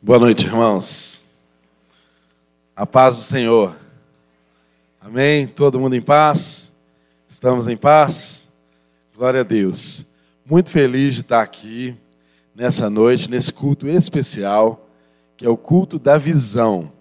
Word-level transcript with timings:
Boa 0.00 0.20
noite, 0.20 0.46
irmãos. 0.46 1.28
A 2.74 2.86
paz 2.86 3.16
do 3.16 3.22
Senhor. 3.24 3.76
Amém? 5.00 5.44
Todo 5.44 5.80
mundo 5.80 5.96
em 5.96 6.00
paz? 6.00 6.72
Estamos 7.28 7.66
em 7.66 7.76
paz? 7.76 8.48
Glória 9.16 9.40
a 9.40 9.42
Deus. 9.42 10.06
Muito 10.48 10.70
feliz 10.70 11.14
de 11.14 11.22
estar 11.22 11.42
aqui 11.42 11.96
nessa 12.54 12.88
noite, 12.88 13.28
nesse 13.28 13.52
culto 13.52 13.88
especial, 13.88 14.88
que 15.36 15.44
é 15.44 15.48
o 15.48 15.56
culto 15.56 15.98
da 15.98 16.16
visão. 16.16 16.92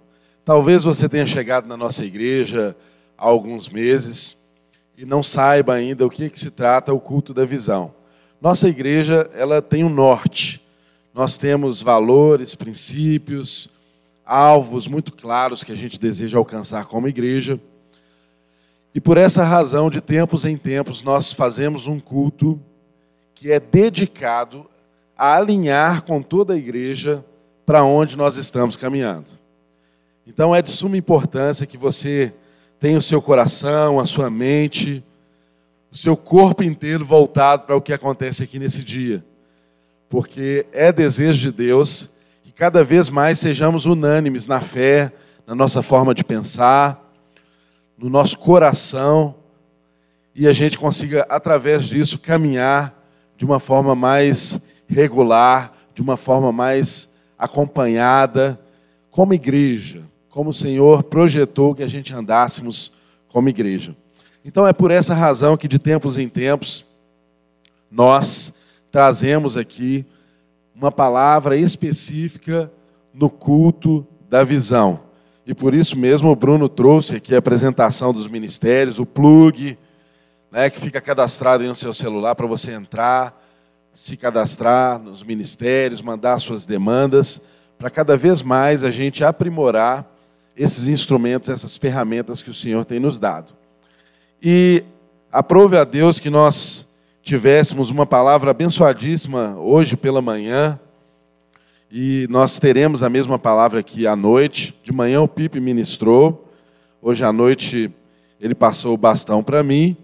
Talvez 0.43 0.83
você 0.83 1.07
tenha 1.07 1.27
chegado 1.27 1.67
na 1.67 1.77
nossa 1.77 2.03
igreja 2.03 2.75
há 3.15 3.25
alguns 3.25 3.69
meses 3.69 4.43
e 4.97 5.05
não 5.05 5.21
saiba 5.21 5.75
ainda 5.75 6.03
o 6.03 6.09
que, 6.09 6.31
que 6.31 6.39
se 6.39 6.49
trata 6.49 6.91
o 6.91 6.99
culto 6.99 7.31
da 7.31 7.45
visão. 7.45 7.93
Nossa 8.41 8.67
igreja, 8.67 9.29
ela 9.35 9.61
tem 9.61 9.83
um 9.83 9.89
norte 9.89 10.65
nós 11.17 11.35
temos 11.35 11.81
valores, 11.81 12.53
princípios, 12.53 13.71
alvos 14.23 14.87
muito 14.87 15.11
claros 15.11 15.63
que 15.63 15.71
a 15.71 15.75
gente 15.75 15.99
deseja 15.99 16.37
alcançar 16.37 16.85
como 16.85 17.07
igreja. 17.07 17.59
E 18.93 19.01
por 19.01 19.17
essa 19.17 19.43
razão, 19.43 19.89
de 19.89 19.99
tempos 19.99 20.45
em 20.45 20.55
tempos, 20.55 21.01
nós 21.01 21.33
fazemos 21.33 21.87
um 21.87 21.99
culto 21.99 22.61
que 23.33 23.51
é 23.51 23.59
dedicado 23.59 24.69
a 25.17 25.35
alinhar 25.35 26.03
com 26.03 26.21
toda 26.21 26.53
a 26.53 26.57
igreja 26.57 27.25
para 27.65 27.83
onde 27.83 28.15
nós 28.15 28.37
estamos 28.37 28.75
caminhando. 28.75 29.31
Então 30.27 30.53
é 30.53 30.61
de 30.61 30.69
suma 30.69 30.97
importância 30.97 31.65
que 31.65 31.79
você 31.79 32.31
tenha 32.79 32.99
o 32.99 33.01
seu 33.01 33.23
coração, 33.23 33.99
a 33.99 34.05
sua 34.05 34.29
mente, 34.29 35.03
o 35.91 35.97
seu 35.97 36.15
corpo 36.15 36.63
inteiro 36.63 37.03
voltado 37.03 37.63
para 37.63 37.75
o 37.75 37.81
que 37.81 37.91
acontece 37.91 38.43
aqui 38.43 38.59
nesse 38.59 38.83
dia 38.83 39.25
porque 40.09 40.65
é 40.71 40.91
desejo 40.91 41.51
de 41.51 41.51
Deus 41.51 42.09
que 42.43 42.51
cada 42.51 42.83
vez 42.83 43.09
mais 43.09 43.39
sejamos 43.39 43.85
unânimes 43.85 44.47
na 44.47 44.61
fé, 44.61 45.11
na 45.45 45.53
nossa 45.53 45.81
forma 45.81 46.13
de 46.13 46.23
pensar, 46.23 47.13
no 47.97 48.09
nosso 48.09 48.37
coração, 48.37 49.35
e 50.35 50.47
a 50.47 50.53
gente 50.53 50.77
consiga, 50.77 51.25
através 51.29 51.85
disso, 51.85 52.19
caminhar 52.19 52.93
de 53.35 53.43
uma 53.43 53.59
forma 53.59 53.95
mais 53.95 54.61
regular, 54.87 55.75
de 55.95 56.01
uma 56.01 56.15
forma 56.15 56.51
mais 56.51 57.09
acompanhada, 57.37 58.59
como 59.09 59.33
igreja, 59.33 60.03
como 60.29 60.51
o 60.51 60.53
Senhor 60.53 61.03
projetou 61.03 61.73
que 61.73 61.81
a 61.81 61.87
gente 61.87 62.13
andássemos 62.13 62.91
como 63.27 63.49
igreja. 63.49 63.95
Então 64.45 64.67
é 64.67 64.71
por 64.71 64.91
essa 64.91 65.13
razão 65.13 65.57
que 65.57 65.67
de 65.67 65.79
tempos 65.79 66.17
em 66.17 66.29
tempos 66.29 66.85
nós 67.89 68.53
trazemos 68.91 69.57
aqui 69.57 70.05
uma 70.75 70.91
palavra 70.91 71.57
específica 71.57 72.71
no 73.13 73.29
culto 73.29 74.05
da 74.29 74.43
visão. 74.43 74.99
E 75.45 75.53
por 75.53 75.73
isso 75.73 75.97
mesmo 75.97 76.29
o 76.29 76.35
Bruno 76.35 76.67
trouxe 76.69 77.15
aqui 77.15 77.33
a 77.33 77.39
apresentação 77.39 78.13
dos 78.13 78.27
ministérios, 78.27 78.99
o 78.99 79.05
plug, 79.05 79.77
né, 80.51 80.69
que 80.69 80.79
fica 80.79 81.01
cadastrado 81.01 81.63
aí 81.63 81.69
no 81.69 81.75
seu 81.75 81.93
celular 81.93 82.35
para 82.35 82.45
você 82.45 82.73
entrar, 82.73 83.43
se 83.93 84.15
cadastrar 84.15 84.99
nos 84.99 85.23
ministérios, 85.23 86.01
mandar 86.01 86.39
suas 86.39 86.65
demandas, 86.65 87.41
para 87.77 87.89
cada 87.89 88.15
vez 88.17 88.41
mais 88.41 88.83
a 88.83 88.91
gente 88.91 89.23
aprimorar 89.23 90.05
esses 90.55 90.87
instrumentos, 90.87 91.49
essas 91.49 91.77
ferramentas 91.77 92.41
que 92.41 92.49
o 92.49 92.53
Senhor 92.53 92.83
tem 92.85 92.99
nos 92.99 93.19
dado. 93.19 93.53
E 94.41 94.83
aprove 95.31 95.77
a 95.77 95.83
Deus 95.83 96.19
que 96.19 96.29
nós 96.29 96.86
tivéssemos 97.27 97.89
uma 97.89 98.05
palavra 98.05 98.51
abençoadíssima 98.51 99.57
hoje 99.57 99.97
pela 99.97 100.21
manhã. 100.21 100.79
E 101.91 102.25
nós 102.29 102.57
teremos 102.57 103.03
a 103.03 103.09
mesma 103.09 103.37
palavra 103.37 103.81
aqui 103.81 104.07
à 104.07 104.15
noite. 104.15 104.73
De 104.81 104.93
manhã 104.93 105.21
o 105.21 105.27
Pipe 105.27 105.59
ministrou. 105.59 106.49
Hoje 107.01 107.25
à 107.25 107.33
noite 107.33 107.91
ele 108.39 108.55
passou 108.55 108.93
o 108.93 108.97
bastão 108.97 109.43
para 109.43 109.61
mim. 109.61 109.97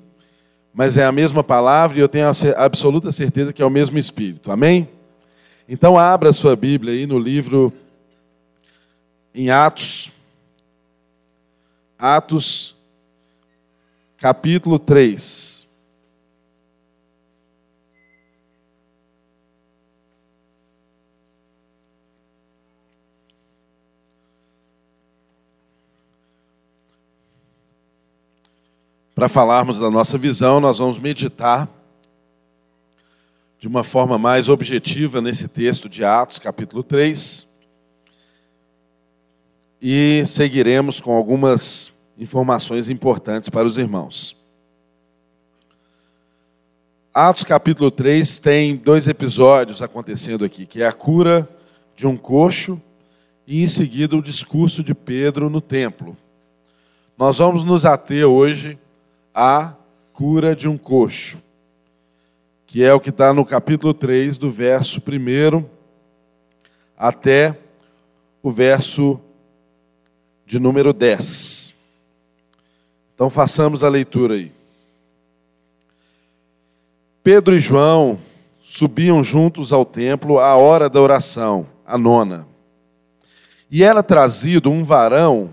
Mas 0.73 0.97
é 0.97 1.06
a 1.06 1.13
mesma 1.13 1.41
palavra 1.41 1.97
e 1.97 2.01
eu 2.01 2.09
tenho 2.09 2.28
a 2.28 2.33
absoluta 2.57 3.09
certeza 3.09 3.53
que 3.53 3.62
é 3.62 3.66
o 3.66 3.69
mesmo 3.69 3.97
Espírito. 3.97 4.51
Amém? 4.51 4.89
Então 5.67 5.97
abra 5.97 6.28
a 6.28 6.33
sua 6.33 6.57
Bíblia 6.57 6.94
aí 6.94 7.07
no 7.07 7.17
livro 7.17 7.72
em 9.33 9.50
Atos. 9.50 10.12
Atos, 11.97 12.75
capítulo 14.17 14.78
3. 14.78 15.62
Para 29.16 29.29
falarmos 29.29 29.78
da 29.78 29.91
nossa 29.91 30.18
visão, 30.18 30.59
nós 30.59 30.79
vamos 30.79 30.97
meditar 30.97 31.69
de 33.59 33.68
uma 33.68 33.84
forma 33.84 34.18
mais 34.18 34.50
objetiva 34.50 35.22
nesse 35.22 35.47
texto 35.47 35.88
de 35.88 36.03
Atos, 36.03 36.40
capítulo 36.40 36.81
3. 36.81 37.47
E 39.79 40.24
seguiremos 40.25 41.00
com 41.00 41.16
algumas 41.16 41.94
informações 42.18 42.90
importantes 42.90 43.50
para 43.50 43.68
os 43.68 43.78
irmãos. 43.78 44.35
Atos 47.13 47.44
capítulo 47.44 47.91
3 47.91 48.40
tem 48.40 48.75
dois 48.75 49.07
episódios 49.07 49.84
acontecendo 49.84 50.44
aqui, 50.44 50.66
que 50.66 50.81
é 50.81 50.88
a 50.88 50.91
cura 50.91 51.47
de 51.95 52.07
um 52.07 52.18
coxo 52.18 52.81
e 53.45 53.62
em 53.62 53.68
seguida 53.68 54.16
o 54.16 54.24
discurso 54.24 54.84
de 54.84 54.95
Pedro 54.95 55.51
no 55.51 55.62
templo. 55.62 56.18
Nós 57.16 57.38
vamos 57.38 57.63
nos 57.63 57.85
ater 57.85 58.25
hoje 58.25 58.80
a 59.33 59.73
cura 60.13 60.55
de 60.55 60.67
um 60.67 60.77
coxo, 60.77 61.41
que 62.67 62.83
é 62.83 62.94
o 62.94 62.99
que 62.99 63.09
está 63.09 63.33
no 63.33 63.44
capítulo 63.44 63.94
3, 63.94 64.38
do 64.38 64.49
verso 64.49 65.01
1 65.01 65.66
até 66.97 67.57
o 68.41 68.51
verso 68.51 69.19
de 70.45 70.59
número 70.59 70.94
10. 70.94 71.73
Então 73.16 73.29
façamos 73.29 73.83
a 73.83 73.89
leitura 73.89 74.35
aí. 74.35 74.51
Pedro 77.23 77.55
e 77.55 77.59
João 77.59 78.19
subiam 78.61 79.23
juntos 79.23 79.71
ao 79.71 79.85
templo 79.85 80.39
à 80.39 80.55
hora 80.55 80.89
da 80.89 81.01
oração, 81.01 81.65
a 81.85 81.97
nona. 81.97 82.47
E 83.71 83.83
era 83.83 84.03
trazido 84.03 84.69
um 84.69 84.83
varão 84.83 85.50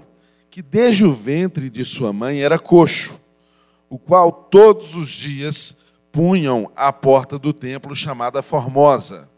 que 0.50 0.60
desde 0.60 1.04
o 1.04 1.12
ventre 1.12 1.70
de 1.70 1.84
sua 1.84 2.12
mãe 2.12 2.42
era 2.42 2.58
coxo 2.58 3.20
o 3.90 3.98
qual 3.98 4.32
todos 4.32 4.94
os 4.94 5.10
dias 5.10 5.78
punham 6.12 6.70
à 6.76 6.92
porta 6.92 7.36
do 7.36 7.52
templo 7.52 7.94
chamada 7.94 8.40
Formosa, 8.40 9.28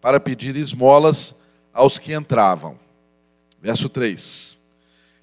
para 0.00 0.18
pedir 0.18 0.56
esmolas 0.56 1.36
aos 1.72 1.98
que 1.98 2.14
entravam. 2.14 2.76
Verso 3.60 3.88
3. 3.88 4.56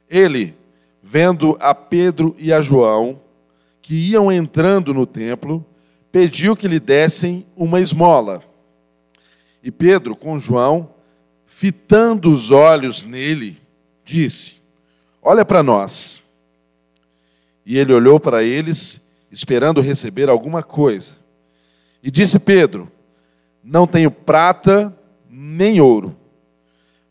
Ele, 0.07 0.55
vendo 1.01 1.57
a 1.59 1.73
Pedro 1.73 2.35
e 2.37 2.53
a 2.53 2.61
João, 2.61 3.19
que 3.81 3.95
iam 3.95 4.31
entrando 4.31 4.93
no 4.93 5.05
templo, 5.05 5.65
pediu 6.11 6.55
que 6.55 6.67
lhe 6.67 6.79
dessem 6.79 7.45
uma 7.55 7.79
esmola. 7.79 8.43
E 9.63 9.71
Pedro, 9.71 10.15
com 10.15 10.39
João, 10.39 10.91
fitando 11.45 12.31
os 12.31 12.51
olhos 12.51 13.03
nele, 13.03 13.59
disse: 14.03 14.57
Olha 15.21 15.43
para 15.43 15.63
nós. 15.63 16.24
E 17.65 17.77
ele 17.77 17.91
olhou 17.91 18.19
para 18.19 18.43
eles, 18.43 19.09
esperando 19.31 19.81
receber 19.81 20.29
alguma 20.29 20.61
coisa. 20.61 21.15
E 22.03 22.11
disse 22.11 22.37
Pedro: 22.37 22.91
Não 23.63 23.87
tenho 23.87 24.11
prata 24.11 24.95
nem 25.29 25.81
ouro, 25.81 26.15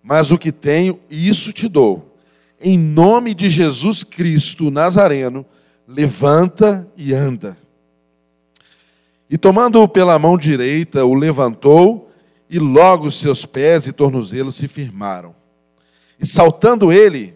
mas 0.02 0.31
o 0.31 0.38
que 0.38 0.52
tenho, 0.52 1.00
isso 1.11 1.52
te 1.52 1.69
dou. 1.69 2.17
Em 2.61 2.79
nome 2.79 3.34
de 3.34 3.49
Jesus 3.49 4.05
Cristo 4.05 4.70
Nazareno, 4.70 5.44
levanta 5.87 6.88
e 6.96 7.12
anda. 7.12 7.56
E 9.29 9.37
tomando-o 9.37 9.88
pela 9.88 10.19
mão 10.19 10.38
direita, 10.38 11.05
o 11.05 11.14
levantou, 11.14 12.11
e 12.49 12.58
logo 12.58 13.11
seus 13.11 13.44
pés 13.44 13.87
e 13.87 13.93
tornozelos 13.93 14.55
se 14.55 14.69
firmaram. 14.69 15.34
E 16.20 16.26
saltando 16.26 16.93
ele, 16.93 17.34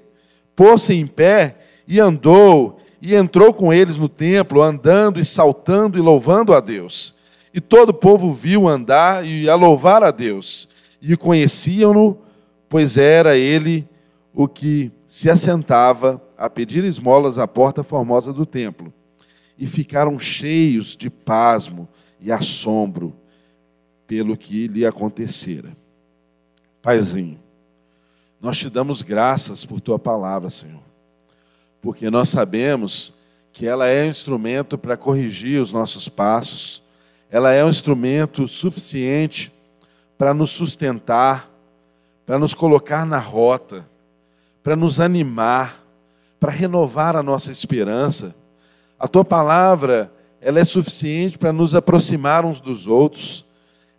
pôs-se 0.55 0.95
em 0.95 1.07
pé 1.07 1.57
e 1.87 1.99
andou, 1.99 2.78
e 3.01 3.15
entrou 3.15 3.53
com 3.53 3.73
eles 3.73 3.99
no 3.99 4.09
templo, 4.09 4.63
andando 4.63 5.21
e 5.21 5.25
saltando 5.25 5.99
e 5.99 6.01
louvando 6.01 6.55
a 6.55 6.61
Deus. 6.61 7.15
E 7.53 7.61
todo 7.61 7.91
o 7.91 7.95
povo 7.95 8.31
viu 8.31 8.69
andar 8.69 9.25
e 9.27 9.49
a 9.49 9.55
louvar 9.55 10.03
a 10.03 10.11
Deus, 10.11 10.69
e 11.01 11.17
conheciam-no, 11.17 12.19
pois 12.69 12.97
era 12.97 13.37
ele 13.37 13.89
o 14.35 14.47
que 14.47 14.93
se 15.07 15.31
assentava 15.31 16.23
a 16.37 16.51
pedir 16.51 16.85
esmolas 16.85 17.39
à 17.39 17.49
porta 17.49 17.83
formosa 17.83 18.33
do 18.33 18.45
templo. 18.45 18.93
E 19.59 19.67
ficaram 19.67 20.19
cheios 20.19 20.97
de 20.97 21.11
pasmo 21.11 21.89
e 22.21 22.31
assombro 22.31 23.15
pelo 24.07 24.37
que 24.37 24.69
lhe 24.69 24.87
acontecera. 24.87 25.77
Paizinho, 26.81 27.39
nós 28.41 28.57
te 28.57 28.71
damos 28.71 29.03
graças 29.03 29.65
por 29.65 29.81
tua 29.81 29.99
palavra, 29.99 30.49
Senhor, 30.49 30.83
porque 31.81 32.11
nós 32.11 32.29
sabemos 32.29 33.15
que 33.53 33.67
ela 33.67 33.87
é 33.87 34.05
um 34.05 34.11
instrumento 34.11 34.79
para 34.79 34.97
corrigir 34.97 35.61
os 35.61 35.73
nossos 35.73 36.09
passos, 36.09 36.83
ela 37.31 37.53
é 37.53 37.65
um 37.65 37.69
instrumento 37.69 38.47
suficiente 38.47 39.53
para 40.17 40.33
nos 40.33 40.51
sustentar, 40.51 41.51
para 42.25 42.39
nos 42.39 42.55
colocar 42.55 43.05
na 43.05 43.19
rota, 43.19 43.89
para 44.63 44.77
nos 44.77 45.01
animar, 45.01 45.85
para 46.39 46.53
renovar 46.53 47.17
a 47.17 47.23
nossa 47.23 47.51
esperança. 47.51 48.35
A 48.99 49.07
tua 49.07 49.25
palavra, 49.25 50.13
ela 50.41 50.61
é 50.61 50.65
suficiente 50.65 51.39
para 51.39 51.53
nos 51.53 51.75
aproximar 51.75 52.45
uns 52.45 52.61
dos 52.61 52.87
outros, 52.87 53.45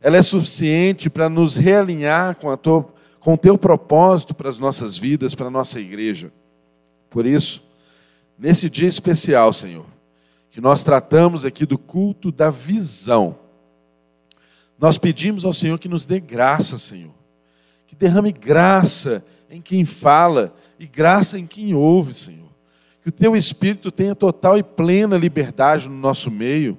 ela 0.01 0.17
é 0.17 0.21
suficiente 0.21 1.09
para 1.09 1.29
nos 1.29 1.55
realinhar 1.55 2.35
com, 2.35 2.49
a 2.49 2.57
tua, 2.57 2.85
com 3.19 3.33
o 3.33 3.37
teu 3.37 3.57
propósito 3.57 4.33
para 4.33 4.49
as 4.49 4.57
nossas 4.57 4.97
vidas, 4.97 5.35
para 5.35 5.47
a 5.47 5.51
nossa 5.51 5.79
igreja. 5.79 6.31
Por 7.09 7.25
isso, 7.25 7.61
nesse 8.39 8.69
dia 8.69 8.87
especial, 8.87 9.51
Senhor, 9.51 9.85
que 10.49 10.61
nós 10.61 10.81
tratamos 10.81 11.43
aqui 11.43 11.65
do 11.65 11.77
culto 11.77 12.31
da 12.31 12.49
visão, 12.49 13.37
nós 14.79 14.97
pedimos 14.97 15.43
ao 15.43 15.53
Senhor 15.53 15.77
que 15.77 15.89
nos 15.89 16.05
dê 16.05 16.21
graça, 16.21 16.79
Senhor, 16.79 17.13
que 17.85 17.95
derrame 17.95 18.31
graça 18.31 19.23
em 19.49 19.61
quem 19.61 19.83
fala 19.83 20.55
e 20.79 20.87
graça 20.87 21.37
em 21.37 21.45
quem 21.45 21.73
ouve, 21.73 22.13
Senhor. 22.13 22.47
Que 23.01 23.09
o 23.09 23.11
teu 23.11 23.35
Espírito 23.35 23.91
tenha 23.91 24.15
total 24.15 24.57
e 24.57 24.63
plena 24.63 25.17
liberdade 25.17 25.89
no 25.89 25.95
nosso 25.95 26.31
meio. 26.31 26.77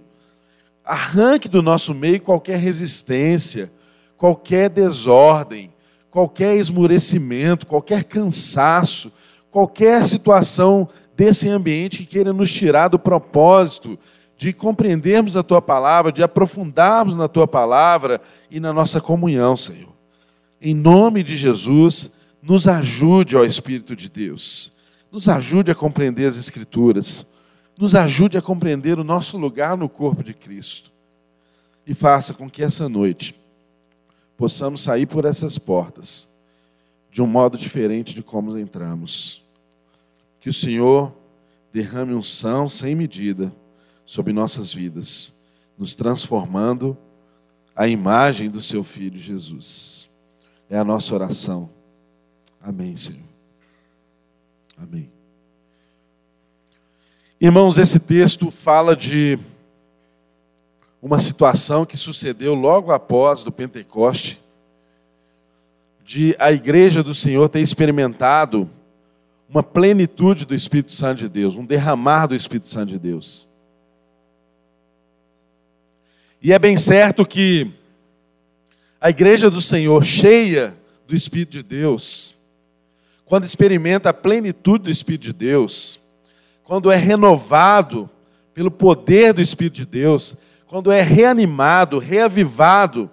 Arranque 0.82 1.48
do 1.48 1.60
nosso 1.60 1.92
meio 1.92 2.20
qualquer 2.20 2.58
resistência, 2.58 3.70
qualquer 4.16 4.70
desordem, 4.70 5.70
qualquer 6.10 6.56
esmurecimento, 6.56 7.66
qualquer 7.66 8.04
cansaço, 8.04 9.12
qualquer 9.50 10.06
situação 10.06 10.88
desse 11.20 11.50
ambiente 11.50 11.98
que 11.98 12.06
queira 12.06 12.32
nos 12.32 12.50
tirar 12.50 12.88
do 12.88 12.98
propósito 12.98 13.98
de 14.38 14.54
compreendermos 14.54 15.36
a 15.36 15.42
tua 15.42 15.60
palavra, 15.60 16.10
de 16.10 16.22
aprofundarmos 16.22 17.14
na 17.14 17.28
tua 17.28 17.46
palavra 17.46 18.22
e 18.50 18.58
na 18.58 18.72
nossa 18.72 19.02
comunhão, 19.02 19.54
Senhor. 19.54 19.92
Em 20.62 20.74
nome 20.74 21.22
de 21.22 21.36
Jesus, 21.36 22.10
nos 22.42 22.66
ajude, 22.66 23.36
ó 23.36 23.44
Espírito 23.44 23.94
de 23.94 24.08
Deus. 24.08 24.72
Nos 25.12 25.28
ajude 25.28 25.70
a 25.70 25.74
compreender 25.74 26.26
as 26.26 26.38
Escrituras. 26.38 27.26
Nos 27.78 27.94
ajude 27.94 28.38
a 28.38 28.42
compreender 28.42 28.98
o 28.98 29.04
nosso 29.04 29.36
lugar 29.36 29.76
no 29.76 29.90
corpo 29.90 30.24
de 30.24 30.32
Cristo. 30.32 30.90
E 31.86 31.92
faça 31.92 32.32
com 32.32 32.48
que 32.48 32.62
essa 32.62 32.88
noite 32.88 33.34
possamos 34.38 34.80
sair 34.80 35.04
por 35.04 35.26
essas 35.26 35.58
portas 35.58 36.30
de 37.10 37.20
um 37.20 37.26
modo 37.26 37.58
diferente 37.58 38.14
de 38.14 38.22
como 38.22 38.56
entramos. 38.56 39.44
Que 40.40 40.48
o 40.48 40.54
Senhor 40.54 41.14
derrame 41.72 42.14
unção 42.14 42.68
sem 42.68 42.94
medida 42.94 43.52
sobre 44.04 44.32
nossas 44.32 44.72
vidas, 44.72 45.32
nos 45.78 45.94
transformando 45.94 46.96
à 47.76 47.86
imagem 47.86 48.50
do 48.50 48.60
seu 48.60 48.82
Filho 48.82 49.18
Jesus. 49.18 50.10
É 50.68 50.76
a 50.78 50.84
nossa 50.84 51.14
oração. 51.14 51.70
Amém, 52.60 52.96
Senhor. 52.96 53.22
Amém. 54.76 55.10
Irmãos, 57.40 57.78
esse 57.78 57.98
texto 57.98 58.50
fala 58.50 58.94
de 58.96 59.38
uma 61.00 61.18
situação 61.18 61.86
que 61.86 61.96
sucedeu 61.96 62.54
logo 62.54 62.92
após 62.92 63.42
do 63.42 63.50
Pentecoste, 63.50 64.40
de 66.04 66.36
a 66.38 66.52
igreja 66.52 67.02
do 67.02 67.14
Senhor 67.14 67.48
ter 67.48 67.60
experimentado 67.60 68.68
uma 69.50 69.64
plenitude 69.64 70.46
do 70.46 70.54
Espírito 70.54 70.92
Santo 70.92 71.18
de 71.18 71.28
Deus, 71.28 71.56
um 71.56 71.66
derramar 71.66 72.28
do 72.28 72.36
Espírito 72.36 72.68
Santo 72.68 72.90
de 72.90 72.98
Deus. 73.00 73.48
E 76.40 76.52
é 76.52 76.58
bem 76.58 76.78
certo 76.78 77.26
que 77.26 77.72
a 79.00 79.10
igreja 79.10 79.50
do 79.50 79.60
Senhor, 79.60 80.04
cheia 80.04 80.76
do 81.06 81.16
Espírito 81.16 81.50
de 81.50 81.62
Deus, 81.64 82.36
quando 83.24 83.44
experimenta 83.44 84.10
a 84.10 84.14
plenitude 84.14 84.84
do 84.84 84.90
Espírito 84.90 85.22
de 85.22 85.32
Deus, 85.32 86.00
quando 86.62 86.90
é 86.90 86.96
renovado 86.96 88.08
pelo 88.54 88.70
poder 88.70 89.32
do 89.32 89.40
Espírito 89.40 89.74
de 89.74 89.86
Deus, 89.86 90.36
quando 90.66 90.92
é 90.92 91.02
reanimado, 91.02 91.98
reavivado 91.98 93.10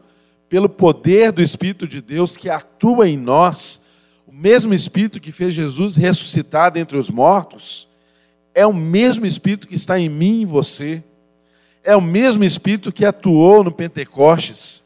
pelo 0.48 0.69
poder 0.69 1.31
do 1.31 1.42
Espírito 1.42 1.88
de 1.88 2.00
Deus 2.00 2.38
que 2.38 2.48
atua 2.48 3.10
em 3.10 3.18
nós, 3.18 3.81
o 4.28 4.34
mesmo 4.34 4.74
Espírito 4.74 5.22
que 5.22 5.32
fez 5.32 5.54
Jesus 5.54 5.96
ressuscitar 5.96 6.70
dentre 6.70 6.98
os 6.98 7.10
mortos, 7.10 7.88
é 8.54 8.66
o 8.68 8.74
mesmo 8.74 9.26
Espírito 9.26 9.68
que 9.68 9.76
está 9.76 9.98
em 9.98 10.10
mim 10.10 10.40
e 10.40 10.42
em 10.42 10.46
você. 10.46 11.02
É 11.82 11.96
o 11.96 12.02
mesmo 12.02 12.44
Espírito 12.44 12.92
que 12.92 13.06
atuou 13.06 13.64
no 13.64 13.72
Pentecostes. 13.72 14.84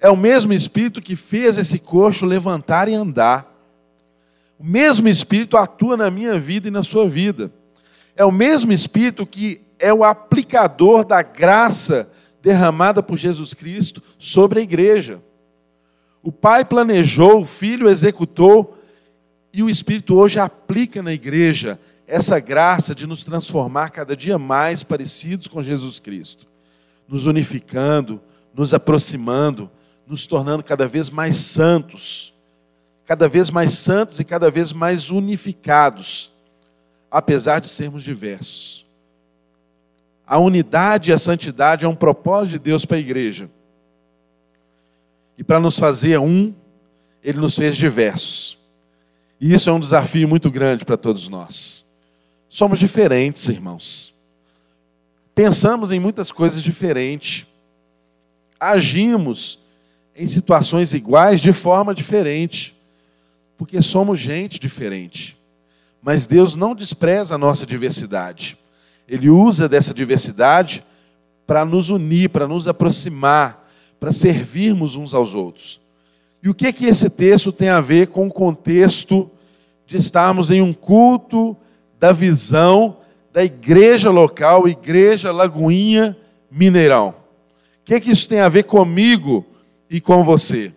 É 0.00 0.08
o 0.08 0.16
mesmo 0.16 0.52
Espírito 0.52 1.02
que 1.02 1.16
fez 1.16 1.58
esse 1.58 1.80
coxo 1.80 2.24
levantar 2.24 2.88
e 2.88 2.94
andar. 2.94 3.52
O 4.56 4.64
mesmo 4.64 5.08
Espírito 5.08 5.56
atua 5.56 5.96
na 5.96 6.08
minha 6.08 6.38
vida 6.38 6.68
e 6.68 6.70
na 6.70 6.84
sua 6.84 7.08
vida. 7.08 7.50
É 8.14 8.24
o 8.24 8.30
mesmo 8.30 8.72
Espírito 8.72 9.26
que 9.26 9.60
é 9.76 9.92
o 9.92 10.04
aplicador 10.04 11.04
da 11.04 11.20
graça 11.20 12.08
derramada 12.40 13.02
por 13.02 13.16
Jesus 13.16 13.54
Cristo 13.54 14.00
sobre 14.18 14.60
a 14.60 14.62
igreja. 14.62 15.20
O 16.22 16.32
Pai 16.32 16.64
planejou, 16.64 17.40
o 17.40 17.44
Filho 17.44 17.88
executou, 17.88 18.76
e 19.52 19.62
o 19.62 19.70
Espírito 19.70 20.16
hoje 20.16 20.38
aplica 20.38 21.02
na 21.02 21.12
igreja 21.12 21.78
essa 22.06 22.40
graça 22.40 22.94
de 22.94 23.06
nos 23.06 23.22
transformar 23.22 23.90
cada 23.90 24.16
dia 24.16 24.38
mais 24.38 24.82
parecidos 24.82 25.46
com 25.46 25.62
Jesus 25.62 25.98
Cristo, 26.00 26.46
nos 27.06 27.26
unificando, 27.26 28.20
nos 28.54 28.72
aproximando, 28.72 29.70
nos 30.06 30.26
tornando 30.26 30.64
cada 30.64 30.86
vez 30.86 31.10
mais 31.10 31.36
santos, 31.36 32.32
cada 33.04 33.28
vez 33.28 33.50
mais 33.50 33.74
santos 33.74 34.18
e 34.20 34.24
cada 34.24 34.50
vez 34.50 34.72
mais 34.72 35.10
unificados, 35.10 36.32
apesar 37.10 37.60
de 37.60 37.68
sermos 37.68 38.02
diversos. 38.02 38.86
A 40.26 40.38
unidade 40.38 41.10
e 41.10 41.14
a 41.14 41.18
santidade 41.18 41.84
é 41.84 41.88
um 41.88 41.94
propósito 41.94 42.52
de 42.52 42.58
Deus 42.58 42.84
para 42.84 42.96
a 42.96 43.00
igreja. 43.00 43.50
E 45.38 45.44
para 45.44 45.60
nos 45.60 45.78
fazer 45.78 46.18
um, 46.18 46.52
Ele 47.22 47.38
nos 47.38 47.54
fez 47.54 47.76
diversos. 47.76 48.58
E 49.40 49.54
isso 49.54 49.70
é 49.70 49.72
um 49.72 49.78
desafio 49.78 50.26
muito 50.28 50.50
grande 50.50 50.84
para 50.84 50.96
todos 50.96 51.28
nós. 51.28 51.86
Somos 52.48 52.80
diferentes, 52.80 53.48
irmãos. 53.48 54.12
Pensamos 55.34 55.92
em 55.92 56.00
muitas 56.00 56.32
coisas 56.32 56.60
diferentes. 56.60 57.46
Agimos 58.58 59.60
em 60.16 60.26
situações 60.26 60.92
iguais 60.92 61.40
de 61.40 61.52
forma 61.52 61.94
diferente. 61.94 62.74
Porque 63.56 63.80
somos 63.80 64.18
gente 64.18 64.58
diferente. 64.58 65.36
Mas 66.02 66.26
Deus 66.26 66.56
não 66.56 66.74
despreza 66.74 67.36
a 67.36 67.38
nossa 67.38 67.64
diversidade. 67.64 68.58
Ele 69.06 69.30
usa 69.30 69.68
dessa 69.68 69.94
diversidade 69.94 70.82
para 71.46 71.64
nos 71.64 71.90
unir, 71.90 72.28
para 72.28 72.48
nos 72.48 72.66
aproximar, 72.66 73.57
para 73.98 74.12
servirmos 74.12 74.96
uns 74.96 75.14
aos 75.14 75.34
outros. 75.34 75.80
E 76.42 76.48
o 76.48 76.54
que 76.54 76.72
que 76.72 76.86
esse 76.86 77.10
texto 77.10 77.50
tem 77.50 77.68
a 77.68 77.80
ver 77.80 78.08
com 78.08 78.26
o 78.26 78.32
contexto 78.32 79.30
de 79.86 79.96
estarmos 79.96 80.50
em 80.50 80.62
um 80.62 80.72
culto 80.72 81.56
da 81.98 82.12
visão 82.12 82.98
da 83.32 83.44
igreja 83.44 84.10
local, 84.10 84.68
Igreja 84.68 85.32
Lagoinha 85.32 86.16
Mineirão? 86.50 87.10
O 87.10 87.14
que 87.84 88.00
que 88.00 88.10
isso 88.10 88.28
tem 88.28 88.40
a 88.40 88.48
ver 88.48 88.64
comigo 88.64 89.44
e 89.90 90.00
com 90.00 90.22
você? 90.22 90.72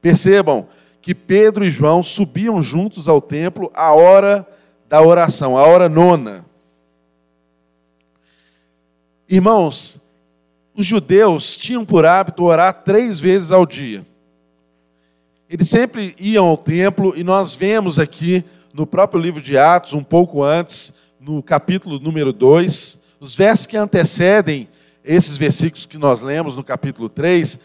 Percebam 0.00 0.66
que 1.00 1.14
Pedro 1.14 1.64
e 1.64 1.70
João 1.70 2.02
subiam 2.02 2.60
juntos 2.60 3.08
ao 3.08 3.20
templo 3.20 3.70
a 3.74 3.92
hora 3.92 4.46
da 4.88 5.00
oração, 5.00 5.56
a 5.56 5.62
hora 5.62 5.88
nona. 5.88 6.44
Irmãos, 9.28 10.00
os 10.74 10.84
judeus 10.84 11.56
tinham 11.56 11.84
por 11.84 12.04
hábito 12.04 12.44
orar 12.44 12.82
três 12.82 13.20
vezes 13.20 13.52
ao 13.52 13.64
dia. 13.64 14.04
Eles 15.48 15.68
sempre 15.68 16.14
iam 16.18 16.46
ao 16.46 16.56
templo 16.56 17.14
e 17.16 17.22
nós 17.22 17.54
vemos 17.54 17.98
aqui 17.98 18.44
no 18.72 18.86
próprio 18.86 19.20
livro 19.20 19.40
de 19.40 19.56
Atos, 19.56 19.92
um 19.92 20.02
pouco 20.02 20.42
antes, 20.42 20.94
no 21.20 21.42
capítulo 21.42 22.00
número 22.00 22.32
2, 22.32 23.00
os 23.20 23.36
versos 23.36 23.66
que 23.66 23.76
antecedem 23.76 24.68
esses 25.04 25.36
versículos 25.36 25.86
que 25.86 25.96
nós 25.96 26.22
lemos 26.22 26.56
no 26.56 26.64
capítulo 26.64 27.08
3, 27.08 27.58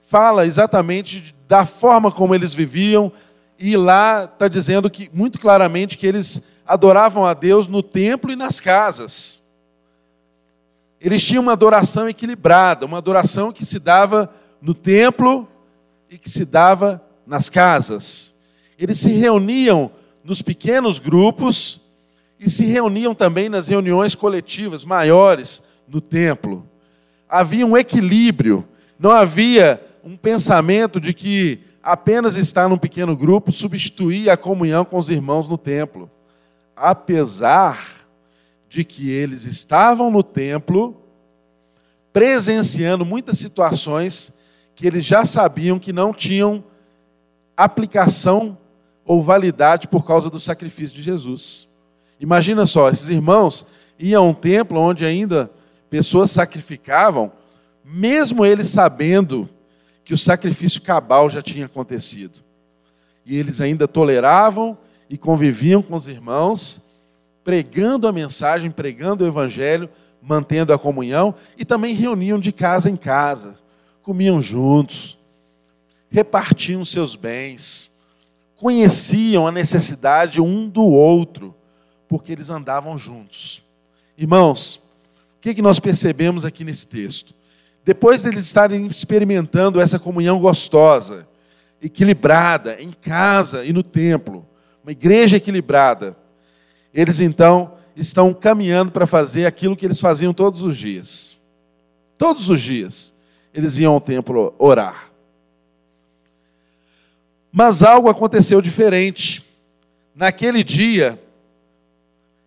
fala 0.00 0.46
exatamente 0.46 1.34
da 1.48 1.64
forma 1.64 2.12
como 2.12 2.34
eles 2.34 2.52
viviam, 2.52 3.10
e 3.58 3.76
lá 3.76 4.24
está 4.24 4.46
dizendo 4.46 4.90
que 4.90 5.08
muito 5.12 5.38
claramente 5.38 5.96
que 5.96 6.06
eles 6.06 6.42
adoravam 6.66 7.24
a 7.24 7.32
Deus 7.34 7.66
no 7.66 7.82
templo 7.82 8.30
e 8.30 8.36
nas 8.36 8.60
casas. 8.60 9.41
Eles 11.02 11.24
tinham 11.24 11.42
uma 11.42 11.52
adoração 11.52 12.08
equilibrada, 12.08 12.86
uma 12.86 12.98
adoração 12.98 13.50
que 13.50 13.64
se 13.64 13.80
dava 13.80 14.32
no 14.60 14.72
templo 14.72 15.48
e 16.08 16.16
que 16.16 16.30
se 16.30 16.44
dava 16.44 17.02
nas 17.26 17.50
casas. 17.50 18.32
Eles 18.78 19.00
se 19.00 19.10
reuniam 19.10 19.90
nos 20.22 20.42
pequenos 20.42 21.00
grupos 21.00 21.80
e 22.38 22.48
se 22.48 22.66
reuniam 22.66 23.16
também 23.16 23.48
nas 23.48 23.66
reuniões 23.66 24.14
coletivas 24.14 24.84
maiores 24.84 25.60
no 25.88 26.00
templo. 26.00 26.64
Havia 27.28 27.66
um 27.66 27.76
equilíbrio, 27.76 28.64
não 28.96 29.10
havia 29.10 29.84
um 30.04 30.16
pensamento 30.16 31.00
de 31.00 31.12
que 31.12 31.64
apenas 31.82 32.36
estar 32.36 32.68
num 32.68 32.78
pequeno 32.78 33.16
grupo 33.16 33.50
substituía 33.50 34.34
a 34.34 34.36
comunhão 34.36 34.84
com 34.84 34.98
os 34.98 35.10
irmãos 35.10 35.48
no 35.48 35.58
templo. 35.58 36.08
Apesar 36.76 37.91
de 38.72 38.84
que 38.84 39.10
eles 39.10 39.44
estavam 39.44 40.10
no 40.10 40.22
templo, 40.22 40.96
presenciando 42.10 43.04
muitas 43.04 43.36
situações 43.38 44.32
que 44.74 44.86
eles 44.86 45.04
já 45.04 45.26
sabiam 45.26 45.78
que 45.78 45.92
não 45.92 46.10
tinham 46.14 46.64
aplicação 47.54 48.56
ou 49.04 49.20
validade 49.20 49.86
por 49.88 50.06
causa 50.06 50.30
do 50.30 50.40
sacrifício 50.40 50.96
de 50.96 51.02
Jesus. 51.02 51.68
Imagina 52.18 52.64
só, 52.64 52.88
esses 52.88 53.10
irmãos 53.10 53.66
iam 53.98 54.24
a 54.24 54.26
um 54.26 54.32
templo 54.32 54.80
onde 54.80 55.04
ainda 55.04 55.50
pessoas 55.90 56.30
sacrificavam, 56.30 57.30
mesmo 57.84 58.42
eles 58.42 58.68
sabendo 58.68 59.50
que 60.02 60.14
o 60.14 60.18
sacrifício 60.18 60.80
cabal 60.80 61.28
já 61.28 61.42
tinha 61.42 61.66
acontecido. 61.66 62.38
E 63.26 63.36
eles 63.36 63.60
ainda 63.60 63.86
toleravam 63.86 64.78
e 65.10 65.18
conviviam 65.18 65.82
com 65.82 65.94
os 65.94 66.08
irmãos, 66.08 66.80
pregando 67.44 68.06
a 68.06 68.12
mensagem, 68.12 68.70
pregando 68.70 69.24
o 69.24 69.26
evangelho, 69.26 69.88
mantendo 70.20 70.72
a 70.72 70.78
comunhão 70.78 71.34
e 71.56 71.64
também 71.64 71.94
reuniam 71.94 72.38
de 72.38 72.52
casa 72.52 72.88
em 72.88 72.96
casa, 72.96 73.58
comiam 74.02 74.40
juntos, 74.40 75.18
repartiam 76.08 76.84
seus 76.84 77.16
bens, 77.16 77.90
conheciam 78.54 79.46
a 79.46 79.52
necessidade 79.52 80.40
um 80.40 80.68
do 80.68 80.84
outro, 80.84 81.54
porque 82.06 82.30
eles 82.30 82.50
andavam 82.50 82.96
juntos. 82.96 83.62
Irmãos, 84.16 84.76
o 85.36 85.40
que, 85.40 85.54
que 85.54 85.62
nós 85.62 85.80
percebemos 85.80 86.44
aqui 86.44 86.62
nesse 86.62 86.86
texto? 86.86 87.34
Depois 87.84 88.22
deles 88.22 88.46
estarem 88.46 88.86
experimentando 88.86 89.80
essa 89.80 89.98
comunhão 89.98 90.38
gostosa, 90.38 91.26
equilibrada, 91.80 92.80
em 92.80 92.92
casa 92.92 93.64
e 93.64 93.72
no 93.72 93.82
templo, 93.82 94.46
uma 94.84 94.92
igreja 94.92 95.36
equilibrada, 95.36 96.16
eles 96.92 97.20
então 97.20 97.74
estão 97.96 98.32
caminhando 98.32 98.90
para 98.90 99.06
fazer 99.06 99.46
aquilo 99.46 99.76
que 99.76 99.86
eles 99.86 100.00
faziam 100.00 100.32
todos 100.32 100.62
os 100.62 100.76
dias. 100.76 101.36
Todos 102.18 102.48
os 102.50 102.60
dias 102.60 103.12
eles 103.52 103.76
iam 103.78 103.94
ao 103.94 104.00
templo 104.00 104.54
orar. 104.58 105.10
Mas 107.50 107.82
algo 107.82 108.08
aconteceu 108.08 108.62
diferente. 108.62 109.44
Naquele 110.14 110.64
dia, 110.64 111.22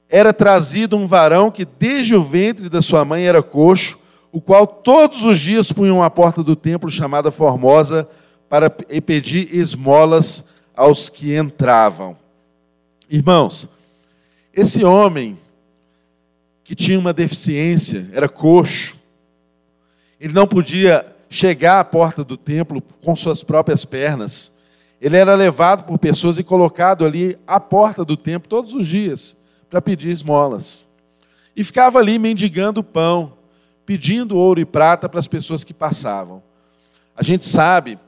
era 0.09 0.33
trazido 0.33 0.97
um 0.97 1.05
varão 1.05 1.51
que 1.51 1.65
desde 1.65 2.15
o 2.15 2.23
ventre 2.23 2.69
da 2.69 2.81
sua 2.81 3.05
mãe 3.05 3.27
era 3.27 3.43
coxo, 3.43 3.99
o 4.31 4.41
qual 4.41 4.65
todos 4.65 5.23
os 5.23 5.39
dias 5.39 5.71
punham 5.71 6.01
à 6.01 6.09
porta 6.09 6.43
do 6.43 6.55
templo 6.55 6.89
chamada 6.89 7.31
Formosa 7.31 8.07
para 8.49 8.69
pedir 8.69 9.53
esmolas 9.55 10.45
aos 10.75 11.07
que 11.09 11.35
entravam. 11.37 12.17
Irmãos, 13.09 13.69
esse 14.55 14.85
homem 14.85 15.37
que 16.63 16.73
tinha 16.73 16.97
uma 16.97 17.11
deficiência, 17.11 18.09
era 18.13 18.29
coxo, 18.29 18.97
ele 20.19 20.33
não 20.33 20.47
podia 20.47 21.05
chegar 21.29 21.81
à 21.81 21.83
porta 21.83 22.23
do 22.23 22.37
templo 22.37 22.81
com 23.03 23.15
suas 23.15 23.43
próprias 23.43 23.83
pernas. 23.83 24.53
Ele 25.01 25.17
era 25.17 25.35
levado 25.35 25.83
por 25.83 25.99
pessoas 25.99 26.37
e 26.37 26.43
colocado 26.43 27.05
ali 27.05 27.37
à 27.45 27.59
porta 27.59 28.05
do 28.05 28.15
templo 28.15 28.47
todos 28.47 28.73
os 28.73 28.87
dias 28.87 29.35
para 29.69 29.81
pedir 29.81 30.09
esmolas. 30.09 30.85
E 31.53 31.61
ficava 31.63 31.99
ali 31.99 32.17
mendigando 32.17 32.81
pão, 32.81 33.33
pedindo 33.85 34.37
ouro 34.37 34.61
e 34.61 34.65
prata 34.65 35.09
para 35.09 35.19
as 35.19 35.27
pessoas 35.27 35.65
que 35.65 35.73
passavam. 35.73 36.41
A 37.13 37.21
gente 37.21 37.45
sabe 37.45 37.99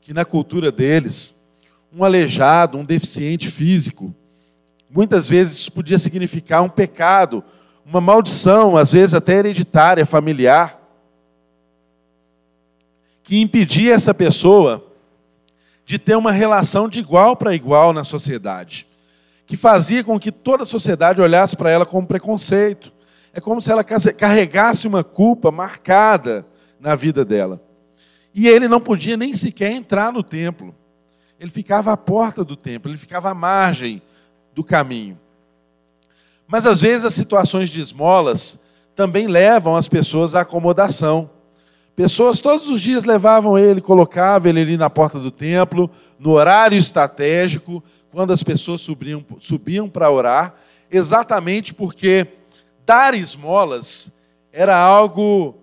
que 0.00 0.12
na 0.12 0.24
cultura 0.24 0.72
deles, 0.72 1.40
um 1.92 2.04
aleijado, 2.04 2.76
um 2.76 2.84
deficiente 2.84 3.48
físico, 3.48 4.12
muitas 4.94 5.28
vezes 5.28 5.58
isso 5.58 5.72
podia 5.72 5.98
significar 5.98 6.62
um 6.62 6.68
pecado, 6.68 7.42
uma 7.84 8.00
maldição, 8.00 8.76
às 8.76 8.92
vezes 8.92 9.12
até 9.12 9.38
hereditária, 9.40 10.06
familiar, 10.06 10.80
que 13.24 13.40
impedia 13.40 13.92
essa 13.92 14.14
pessoa 14.14 14.86
de 15.84 15.98
ter 15.98 16.16
uma 16.16 16.30
relação 16.30 16.88
de 16.88 17.00
igual 17.00 17.34
para 17.34 17.56
igual 17.56 17.92
na 17.92 18.04
sociedade, 18.04 18.86
que 19.46 19.56
fazia 19.56 20.04
com 20.04 20.18
que 20.18 20.30
toda 20.30 20.62
a 20.62 20.66
sociedade 20.66 21.20
olhasse 21.20 21.56
para 21.56 21.70
ela 21.70 21.84
com 21.84 22.06
preconceito. 22.06 22.92
É 23.32 23.40
como 23.40 23.60
se 23.60 23.72
ela 23.72 23.82
carregasse 23.82 24.86
uma 24.86 25.02
culpa 25.02 25.50
marcada 25.50 26.46
na 26.78 26.94
vida 26.94 27.24
dela. 27.24 27.60
E 28.32 28.46
ele 28.46 28.68
não 28.68 28.80
podia 28.80 29.16
nem 29.16 29.34
sequer 29.34 29.72
entrar 29.72 30.12
no 30.12 30.22
templo. 30.22 30.72
Ele 31.38 31.50
ficava 31.50 31.92
à 31.92 31.96
porta 31.96 32.44
do 32.44 32.56
templo, 32.56 32.90
ele 32.90 32.96
ficava 32.96 33.30
à 33.30 33.34
margem 33.34 34.00
do 34.54 34.62
caminho. 34.62 35.18
Mas 36.46 36.66
às 36.66 36.80
vezes 36.80 37.04
as 37.04 37.14
situações 37.14 37.70
de 37.70 37.80
esmolas 37.80 38.60
também 38.94 39.26
levam 39.26 39.76
as 39.76 39.88
pessoas 39.88 40.34
à 40.34 40.42
acomodação. 40.42 41.30
Pessoas 41.96 42.40
todos 42.40 42.68
os 42.68 42.80
dias 42.80 43.04
levavam 43.04 43.58
ele, 43.58 43.80
colocavam 43.80 44.48
ele 44.50 44.60
ali 44.60 44.76
na 44.76 44.90
porta 44.90 45.18
do 45.18 45.30
templo, 45.30 45.90
no 46.18 46.32
horário 46.32 46.76
estratégico, 46.76 47.82
quando 48.10 48.32
as 48.32 48.42
pessoas 48.42 48.80
subiam, 48.80 49.24
subiam 49.40 49.88
para 49.88 50.10
orar, 50.10 50.54
exatamente 50.90 51.74
porque 51.74 52.26
dar 52.84 53.14
esmolas 53.14 54.12
era 54.52 54.76
algo 54.76 55.56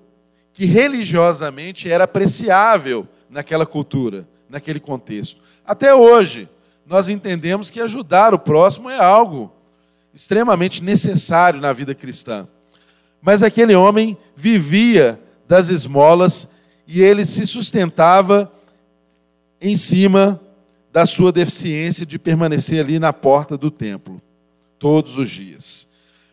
que 0.53 0.65
religiosamente 0.65 1.89
era 1.89 2.03
apreciável 2.03 3.07
naquela 3.29 3.65
cultura, 3.65 4.27
naquele 4.49 4.79
contexto. 4.79 5.41
Até 5.65 5.95
hoje, 5.95 6.49
nós 6.91 7.07
entendemos 7.07 7.69
que 7.69 7.79
ajudar 7.79 8.33
o 8.33 8.37
próximo 8.37 8.89
é 8.89 9.01
algo 9.01 9.49
extremamente 10.13 10.83
necessário 10.83 11.61
na 11.61 11.71
vida 11.71 11.95
cristã. 11.95 12.45
Mas 13.21 13.41
aquele 13.41 13.73
homem 13.73 14.17
vivia 14.35 15.17
das 15.47 15.69
esmolas 15.69 16.49
e 16.85 17.01
ele 17.01 17.25
se 17.25 17.47
sustentava 17.47 18.51
em 19.61 19.77
cima 19.77 20.37
da 20.91 21.05
sua 21.05 21.31
deficiência 21.31 22.05
de 22.05 22.19
permanecer 22.19 22.83
ali 22.83 22.99
na 22.99 23.13
porta 23.13 23.57
do 23.57 23.71
templo 23.71 24.21
todos 24.77 25.17
os 25.17 25.29
dias. 25.29 25.87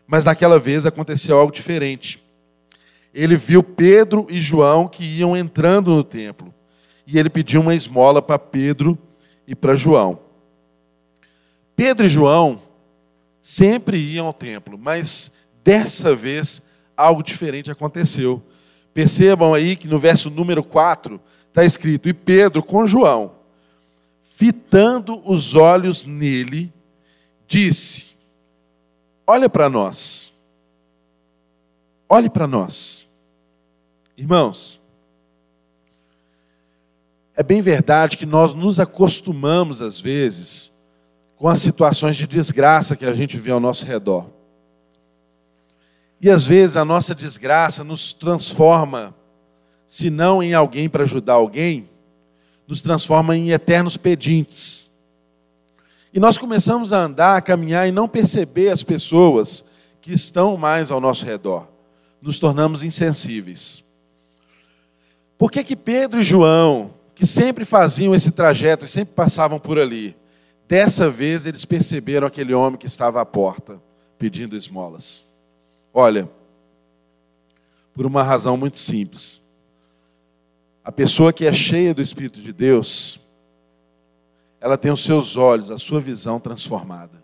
Mas 0.05 0.25
naquela 0.25 0.59
vez 0.59 0.85
aconteceu 0.85 1.39
algo 1.39 1.53
diferente. 1.53 2.21
Ele 3.13 3.37
viu 3.37 3.63
Pedro 3.63 4.27
e 4.29 4.41
João 4.41 4.89
que 4.89 5.05
iam 5.05 5.37
entrando 5.37 5.95
no 5.95 6.03
templo 6.03 6.53
e 7.07 7.17
ele 7.17 7.29
pediu 7.29 7.61
uma 7.61 7.73
esmola 7.73 8.21
para 8.21 8.37
Pedro 8.37 8.97
e 9.47 9.55
para 9.55 9.73
João. 9.73 10.27
Pedro 11.79 12.05
e 12.05 12.09
João 12.09 12.61
sempre 13.41 13.97
iam 13.97 14.27
ao 14.27 14.33
templo, 14.33 14.77
mas 14.77 15.31
dessa 15.63 16.13
vez 16.13 16.61
algo 16.97 17.23
diferente 17.23 17.71
aconteceu. 17.71 18.43
Percebam 18.93 19.53
aí 19.53 19.77
que 19.77 19.87
no 19.87 19.97
verso 19.97 20.29
número 20.29 20.61
4 20.61 21.21
está 21.47 21.63
escrito: 21.63 22.09
E 22.09 22.13
Pedro 22.13 22.61
com 22.61 22.85
João, 22.85 23.31
fitando 24.19 25.21
os 25.23 25.55
olhos 25.55 26.03
nele, 26.03 26.69
disse: 27.47 28.09
Olha 29.25 29.47
para 29.47 29.69
nós. 29.69 30.33
Olhe 32.09 32.29
para 32.29 32.45
nós. 32.45 33.07
Irmãos, 34.17 34.81
é 37.37 37.41
bem 37.41 37.61
verdade 37.61 38.17
que 38.17 38.25
nós 38.25 38.53
nos 38.53 38.81
acostumamos, 38.81 39.81
às 39.81 39.97
vezes, 39.97 40.77
com 41.39 41.47
as 41.47 41.61
situações 41.61 42.17
de 42.17 42.27
desgraça 42.27 42.97
que 42.97 43.05
a 43.05 43.13
gente 43.13 43.37
vê 43.37 43.49
ao 43.49 43.61
nosso 43.61 43.85
redor. 43.85 44.29
E 46.19 46.29
às 46.29 46.45
vezes 46.45 46.75
a 46.75 46.83
nossa 46.83 47.15
desgraça 47.15 47.81
nos 47.81 48.11
transforma, 48.11 49.15
se 49.85 50.09
não 50.09 50.43
em 50.43 50.53
alguém 50.53 50.89
para 50.89 51.05
ajudar 51.05 51.35
alguém, 51.35 51.89
nos 52.67 52.81
transforma 52.81 53.37
em 53.37 53.51
eternos 53.51 53.95
pedintes. 53.95 54.89
E 56.13 56.19
nós 56.19 56.37
começamos 56.37 56.91
a 56.91 56.99
andar, 56.99 57.37
a 57.37 57.41
caminhar 57.41 57.87
e 57.87 57.91
não 57.91 58.09
perceber 58.09 58.69
as 58.69 58.83
pessoas 58.83 59.63
que 60.01 60.11
estão 60.11 60.57
mais 60.57 60.91
ao 60.91 60.99
nosso 60.99 61.25
redor. 61.25 61.69
Nos 62.21 62.37
tornamos 62.37 62.83
insensíveis. 62.83 63.81
Por 65.37 65.49
que, 65.49 65.63
que 65.63 65.75
Pedro 65.77 66.19
e 66.19 66.23
João, 66.23 66.93
que 67.15 67.25
sempre 67.25 67.63
faziam 67.63 68.13
esse 68.13 68.31
trajeto 68.31 68.83
e 68.83 68.89
sempre 68.89 69.15
passavam 69.15 69.57
por 69.57 69.79
ali, 69.79 70.17
dessa 70.69 71.09
vez 71.09 71.47
eles 71.47 71.65
perceberam 71.65 72.27
aquele 72.27 72.53
homem 72.53 72.77
que 72.77 72.85
estava 72.85 73.19
à 73.19 73.25
porta 73.25 73.81
pedindo 74.19 74.55
esmolas? 74.55 75.25
Olha, 75.91 76.29
por 77.91 78.05
uma 78.05 78.21
razão 78.21 78.55
muito 78.55 78.77
simples. 78.77 79.41
A 80.85 80.91
pessoa 80.91 81.33
que 81.33 81.47
é 81.47 81.51
cheia 81.51 81.91
do 81.91 82.03
Espírito 82.03 82.39
de 82.39 82.53
Deus, 82.53 83.19
ela 84.61 84.77
tem 84.77 84.91
os 84.91 85.03
seus 85.03 85.35
olhos, 85.35 85.71
a 85.71 85.79
sua 85.79 85.99
visão 85.99 86.39
transformada. 86.39 87.19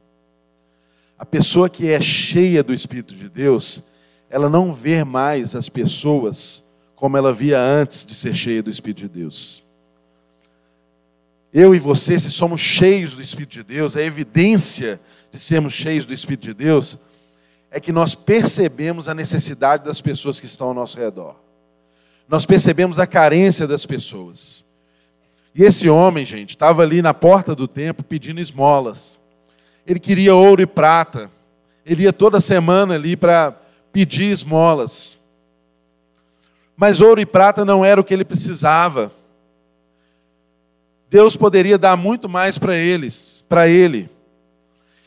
A 1.15 1.25
pessoa 1.25 1.69
que 1.69 1.91
é 1.91 2.01
cheia 2.01 2.63
do 2.63 2.73
Espírito 2.73 3.13
de 3.13 3.29
Deus, 3.29 3.83
ela 4.27 4.49
não 4.49 4.73
vê 4.73 5.03
mais 5.03 5.55
as 5.55 5.69
pessoas 5.69 6.65
como 6.95 7.15
ela 7.15 7.31
via 7.31 7.61
antes 7.61 8.07
de 8.07 8.15
ser 8.15 8.33
cheia 8.33 8.63
do 8.63 8.71
Espírito 8.71 9.01
de 9.01 9.09
Deus. 9.09 9.64
Eu 11.57 11.73
e 11.73 11.79
você, 11.79 12.19
se 12.19 12.29
somos 12.29 12.59
cheios 12.59 13.15
do 13.15 13.21
Espírito 13.21 13.53
de 13.53 13.63
Deus, 13.63 13.95
a 13.95 14.01
evidência 14.01 14.99
de 15.31 15.39
sermos 15.39 15.71
cheios 15.71 16.05
do 16.05 16.13
Espírito 16.13 16.47
de 16.47 16.53
Deus 16.53 16.97
é 17.71 17.79
que 17.79 17.93
nós 17.93 18.13
percebemos 18.13 19.07
a 19.07 19.13
necessidade 19.13 19.85
das 19.85 20.01
pessoas 20.01 20.37
que 20.37 20.47
estão 20.47 20.67
ao 20.67 20.73
nosso 20.73 20.99
redor. 20.99 21.37
Nós 22.27 22.45
percebemos 22.45 22.99
a 22.99 23.07
carência 23.07 23.65
das 23.65 23.85
pessoas. 23.85 24.65
E 25.55 25.63
esse 25.63 25.87
homem, 25.89 26.25
gente, 26.25 26.49
estava 26.49 26.81
ali 26.81 27.01
na 27.01 27.13
porta 27.13 27.55
do 27.55 27.69
templo 27.69 28.03
pedindo 28.03 28.41
esmolas. 28.41 29.17
Ele 29.87 30.01
queria 30.01 30.35
ouro 30.35 30.61
e 30.61 30.65
prata. 30.65 31.31
Ele 31.85 32.03
ia 32.03 32.11
toda 32.11 32.41
semana 32.41 32.95
ali 32.95 33.15
para 33.15 33.55
pedir 33.93 34.29
esmolas. 34.29 35.17
Mas 36.75 36.99
ouro 36.99 37.21
e 37.21 37.25
prata 37.25 37.63
não 37.63 37.85
era 37.85 38.01
o 38.01 38.03
que 38.03 38.13
ele 38.13 38.25
precisava. 38.25 39.09
Deus 41.09 41.35
poderia 41.35 41.77
dar 41.77 41.95
muito 41.95 42.27
mais 42.27 42.57
para 42.57 42.75
eles, 42.75 43.43
para 43.47 43.67
ele. 43.67 44.09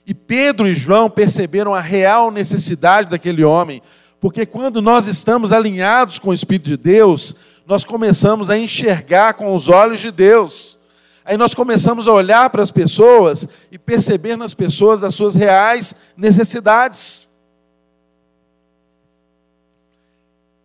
E 0.06 0.14
Pedro 0.14 0.66
e 0.66 0.74
João 0.74 1.10
perceberam 1.10 1.74
a 1.74 1.80
real 1.80 2.30
necessidade 2.30 3.10
daquele 3.10 3.44
homem, 3.44 3.82
porque 4.20 4.46
quando 4.46 4.80
nós 4.80 5.06
estamos 5.06 5.52
alinhados 5.52 6.18
com 6.18 6.30
o 6.30 6.34
Espírito 6.34 6.70
de 6.70 6.76
Deus, 6.76 7.34
nós 7.66 7.84
começamos 7.84 8.48
a 8.48 8.56
enxergar 8.56 9.34
com 9.34 9.54
os 9.54 9.68
olhos 9.68 10.00
de 10.00 10.10
Deus. 10.10 10.78
Aí 11.24 11.36
nós 11.36 11.52
começamos 11.52 12.08
a 12.08 12.12
olhar 12.12 12.48
para 12.48 12.62
as 12.62 12.72
pessoas 12.72 13.46
e 13.70 13.78
perceber 13.78 14.34
nas 14.34 14.54
pessoas 14.54 15.04
as 15.04 15.14
suas 15.14 15.34
reais 15.34 15.94
necessidades. 16.16 17.28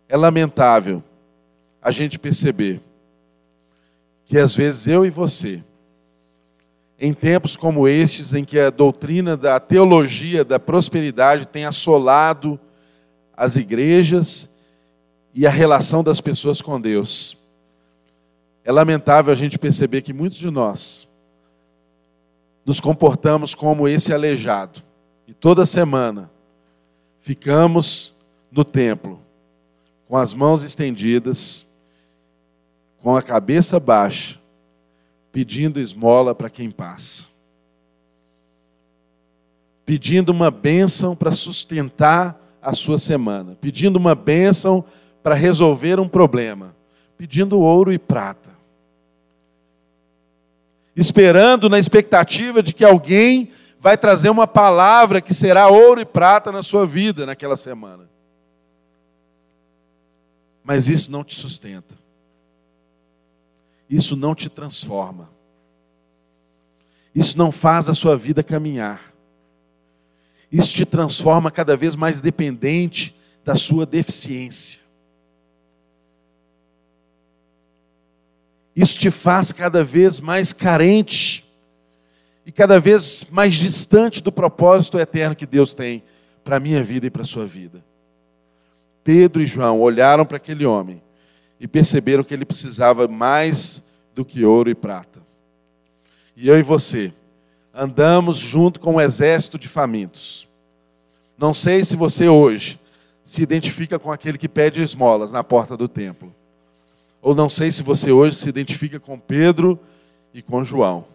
É 0.08 0.16
lamentável 0.16 1.02
a 1.82 1.90
gente 1.90 2.18
perceber 2.18 2.80
que 4.24 4.38
às 4.38 4.54
vezes 4.54 4.86
eu 4.86 5.04
e 5.04 5.10
você, 5.10 5.62
em 6.98 7.12
tempos 7.12 7.56
como 7.56 7.86
estes, 7.88 8.32
em 8.34 8.44
que 8.44 8.58
a 8.58 8.70
doutrina 8.70 9.36
da 9.36 9.58
teologia 9.60 10.44
da 10.44 10.58
prosperidade 10.58 11.46
tem 11.46 11.64
assolado 11.64 12.58
as 13.36 13.56
igrejas 13.56 14.48
e 15.34 15.46
a 15.46 15.50
relação 15.50 16.02
das 16.02 16.20
pessoas 16.20 16.62
com 16.62 16.80
Deus, 16.80 17.36
é 18.64 18.72
lamentável 18.72 19.32
a 19.32 19.36
gente 19.36 19.58
perceber 19.58 20.02
que 20.02 20.12
muitos 20.12 20.38
de 20.38 20.50
nós 20.50 21.06
nos 22.64 22.80
comportamos 22.80 23.54
como 23.54 23.86
esse 23.86 24.12
aleijado. 24.12 24.82
E 25.26 25.34
toda 25.34 25.66
semana 25.66 26.30
ficamos 27.18 28.16
no 28.50 28.64
templo 28.64 29.20
com 30.06 30.16
as 30.16 30.32
mãos 30.32 30.62
estendidas 30.62 31.66
com 33.04 33.14
a 33.14 33.20
cabeça 33.20 33.78
baixa, 33.78 34.40
pedindo 35.30 35.78
esmola 35.78 36.34
para 36.34 36.48
quem 36.48 36.70
passa. 36.70 37.26
Pedindo 39.84 40.30
uma 40.30 40.50
bênção 40.50 41.14
para 41.14 41.30
sustentar 41.32 42.40
a 42.62 42.72
sua 42.72 42.98
semana, 42.98 43.58
pedindo 43.60 43.96
uma 43.96 44.14
bênção 44.14 44.82
para 45.22 45.34
resolver 45.34 46.00
um 46.00 46.08
problema, 46.08 46.74
pedindo 47.18 47.60
ouro 47.60 47.92
e 47.92 47.98
prata. 47.98 48.48
Esperando 50.96 51.68
na 51.68 51.78
expectativa 51.78 52.62
de 52.62 52.72
que 52.72 52.86
alguém 52.86 53.50
vai 53.78 53.98
trazer 53.98 54.30
uma 54.30 54.46
palavra 54.46 55.20
que 55.20 55.34
será 55.34 55.68
ouro 55.68 56.00
e 56.00 56.06
prata 56.06 56.50
na 56.50 56.62
sua 56.62 56.86
vida 56.86 57.26
naquela 57.26 57.54
semana. 57.54 58.08
Mas 60.64 60.88
isso 60.88 61.12
não 61.12 61.22
te 61.22 61.34
sustenta 61.34 62.02
isso 63.94 64.16
não 64.16 64.34
te 64.34 64.48
transforma. 64.48 65.30
Isso 67.14 67.38
não 67.38 67.52
faz 67.52 67.88
a 67.88 67.94
sua 67.94 68.16
vida 68.16 68.42
caminhar. 68.42 69.14
Isso 70.50 70.74
te 70.74 70.84
transforma 70.84 71.48
cada 71.48 71.76
vez 71.76 71.94
mais 71.94 72.20
dependente 72.20 73.14
da 73.44 73.54
sua 73.54 73.86
deficiência. 73.86 74.80
Isso 78.74 78.98
te 78.98 79.12
faz 79.12 79.52
cada 79.52 79.84
vez 79.84 80.18
mais 80.18 80.52
carente 80.52 81.44
e 82.44 82.50
cada 82.50 82.80
vez 82.80 83.24
mais 83.30 83.54
distante 83.54 84.20
do 84.20 84.32
propósito 84.32 84.98
eterno 84.98 85.36
que 85.36 85.46
Deus 85.46 85.72
tem 85.72 86.02
para 86.42 86.56
a 86.56 86.60
minha 86.60 86.82
vida 86.82 87.06
e 87.06 87.10
para 87.10 87.22
a 87.22 87.26
sua 87.26 87.46
vida. 87.46 87.84
Pedro 89.04 89.40
e 89.40 89.46
João 89.46 89.80
olharam 89.80 90.26
para 90.26 90.38
aquele 90.38 90.66
homem 90.66 91.03
e 91.64 91.66
perceberam 91.66 92.22
que 92.22 92.34
ele 92.34 92.44
precisava 92.44 93.08
mais 93.08 93.82
do 94.14 94.22
que 94.22 94.44
ouro 94.44 94.68
e 94.68 94.74
prata. 94.74 95.22
E 96.36 96.46
eu 96.46 96.58
e 96.58 96.62
você 96.62 97.10
andamos 97.72 98.36
junto 98.36 98.78
com 98.78 98.96
um 98.96 99.00
exército 99.00 99.58
de 99.58 99.66
famintos. 99.66 100.46
Não 101.38 101.54
sei 101.54 101.82
se 101.82 101.96
você 101.96 102.28
hoje 102.28 102.78
se 103.24 103.42
identifica 103.42 103.98
com 103.98 104.12
aquele 104.12 104.36
que 104.36 104.46
pede 104.46 104.82
esmolas 104.82 105.32
na 105.32 105.42
porta 105.42 105.74
do 105.74 105.88
templo. 105.88 106.34
Ou 107.22 107.34
não 107.34 107.48
sei 107.48 107.72
se 107.72 107.82
você 107.82 108.12
hoje 108.12 108.36
se 108.36 108.46
identifica 108.46 109.00
com 109.00 109.18
Pedro 109.18 109.80
e 110.34 110.42
com 110.42 110.62
João. 110.62 111.06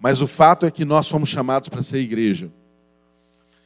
Mas 0.00 0.22
o 0.22 0.26
fato 0.26 0.64
é 0.64 0.70
que 0.70 0.86
nós 0.86 1.06
fomos 1.06 1.28
chamados 1.28 1.68
para 1.68 1.82
ser 1.82 1.98
igreja. 1.98 2.48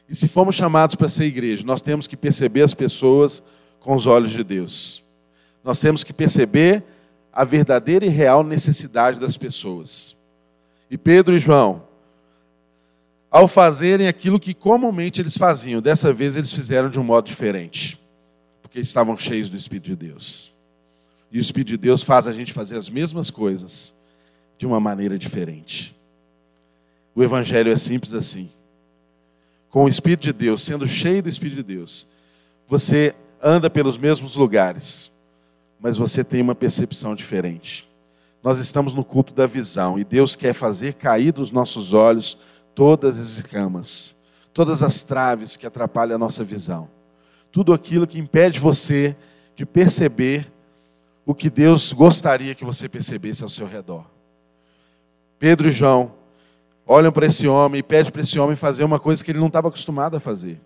E 0.09 0.13
se 0.13 0.27
fomos 0.27 0.55
chamados 0.55 0.97
para 0.97 1.07
ser 1.07 1.23
igreja, 1.23 1.63
nós 1.65 1.81
temos 1.81 2.05
que 2.05 2.17
perceber 2.17 2.63
as 2.63 2.73
pessoas 2.73 3.41
com 3.79 3.95
os 3.95 4.05
olhos 4.05 4.31
de 4.31 4.43
Deus. 4.43 5.02
Nós 5.63 5.79
temos 5.79 6.03
que 6.03 6.11
perceber 6.11 6.83
a 7.31 7.43
verdadeira 7.43 8.05
e 8.05 8.09
real 8.09 8.43
necessidade 8.43 9.19
das 9.19 9.37
pessoas. 9.37 10.15
E 10.89 10.97
Pedro 10.97 11.35
e 11.35 11.39
João, 11.39 11.83
ao 13.31 13.47
fazerem 13.47 14.07
aquilo 14.07 14.39
que 14.39 14.53
comumente 14.53 15.19
eles 15.19 15.35
faziam, 15.35 15.81
dessa 15.81 16.13
vez 16.13 16.35
eles 16.35 16.53
fizeram 16.53 16.89
de 16.89 16.99
um 16.99 17.03
modo 17.03 17.25
diferente, 17.25 17.99
porque 18.61 18.79
estavam 18.79 19.17
cheios 19.17 19.49
do 19.49 19.57
Espírito 19.57 19.85
de 19.85 19.95
Deus. 19.95 20.51
E 21.31 21.39
o 21.39 21.41
Espírito 21.41 21.69
de 21.69 21.77
Deus 21.77 22.03
faz 22.03 22.27
a 22.27 22.31
gente 22.31 22.53
fazer 22.53 22.77
as 22.77 22.89
mesmas 22.89 23.31
coisas 23.31 23.95
de 24.55 24.67
uma 24.67 24.79
maneira 24.79 25.17
diferente. 25.17 25.95
O 27.15 27.23
Evangelho 27.23 27.71
é 27.71 27.75
simples 27.75 28.13
assim. 28.13 28.51
Com 29.69 29.85
o 29.85 29.89
Espírito 29.89 30.21
de 30.21 30.33
Deus, 30.33 30.61
sendo 30.63 30.85
cheio 30.85 31.23
do 31.23 31.29
Espírito 31.29 31.55
de 31.55 31.63
Deus, 31.63 32.07
você 32.67 33.15
anda 33.41 33.67
pelos 33.69 33.97
mesmos 33.97 34.35
lugares, 34.35 35.11
mas 35.83 35.97
você 35.97 36.23
tem 36.23 36.41
uma 36.41 36.55
percepção 36.55 37.13
diferente. 37.13 37.85
Nós 38.41 38.57
estamos 38.57 38.93
no 38.93 39.03
culto 39.03 39.33
da 39.33 39.45
visão 39.45 39.99
e 39.99 40.05
Deus 40.05 40.33
quer 40.33 40.53
fazer 40.53 40.93
cair 40.93 41.33
dos 41.33 41.51
nossos 41.51 41.93
olhos 41.93 42.37
todas 42.73 43.19
as 43.19 43.39
escamas, 43.39 44.15
todas 44.53 44.81
as 44.81 45.03
traves 45.03 45.57
que 45.57 45.67
atrapalham 45.67 46.15
a 46.15 46.17
nossa 46.17 46.41
visão, 46.41 46.87
tudo 47.51 47.73
aquilo 47.73 48.07
que 48.07 48.17
impede 48.17 48.61
você 48.61 49.13
de 49.57 49.65
perceber 49.65 50.49
o 51.25 51.35
que 51.35 51.49
Deus 51.49 51.91
gostaria 51.91 52.55
que 52.55 52.63
você 52.63 52.87
percebesse 52.87 53.43
ao 53.43 53.49
seu 53.49 53.67
redor. 53.67 54.05
Pedro 55.37 55.67
e 55.67 55.71
João 55.71 56.13
olham 56.87 57.11
para 57.11 57.25
esse 57.25 57.45
homem 57.45 57.79
e 57.79 57.83
pedem 57.83 58.09
para 58.09 58.21
esse 58.21 58.39
homem 58.39 58.55
fazer 58.55 58.85
uma 58.85 59.01
coisa 59.01 59.21
que 59.21 59.31
ele 59.31 59.39
não 59.39 59.47
estava 59.47 59.67
acostumado 59.67 60.15
a 60.15 60.19
fazer. 60.21 60.61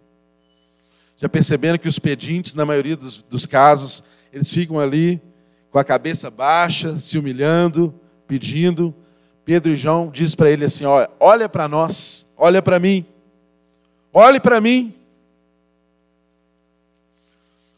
Já 1.16 1.28
perceberam 1.28 1.80
que 1.80 1.88
os 1.88 1.98
pedintes, 1.98 2.54
na 2.54 2.64
maioria 2.64 2.96
dos, 2.96 3.24
dos 3.24 3.48
casos, 3.48 4.04
eles 4.32 4.52
ficam 4.52 4.80
ali 4.80 5.22
com 5.72 5.80
a 5.80 5.84
cabeça 5.84 6.30
baixa, 6.30 7.00
se 7.00 7.18
humilhando, 7.18 7.94
pedindo. 8.28 8.94
Pedro 9.46 9.72
e 9.72 9.76
João 9.76 10.10
diz 10.10 10.36
para 10.36 10.50
ele 10.50 10.66
assim: 10.66 10.86
olha, 10.86 11.10
olha 11.20 11.48
para 11.48 11.68
nós, 11.68 12.26
olha 12.36 12.62
para 12.62 12.80
mim, 12.80 13.06
olhe 14.12 14.40
para 14.40 14.60
mim. 14.60 14.94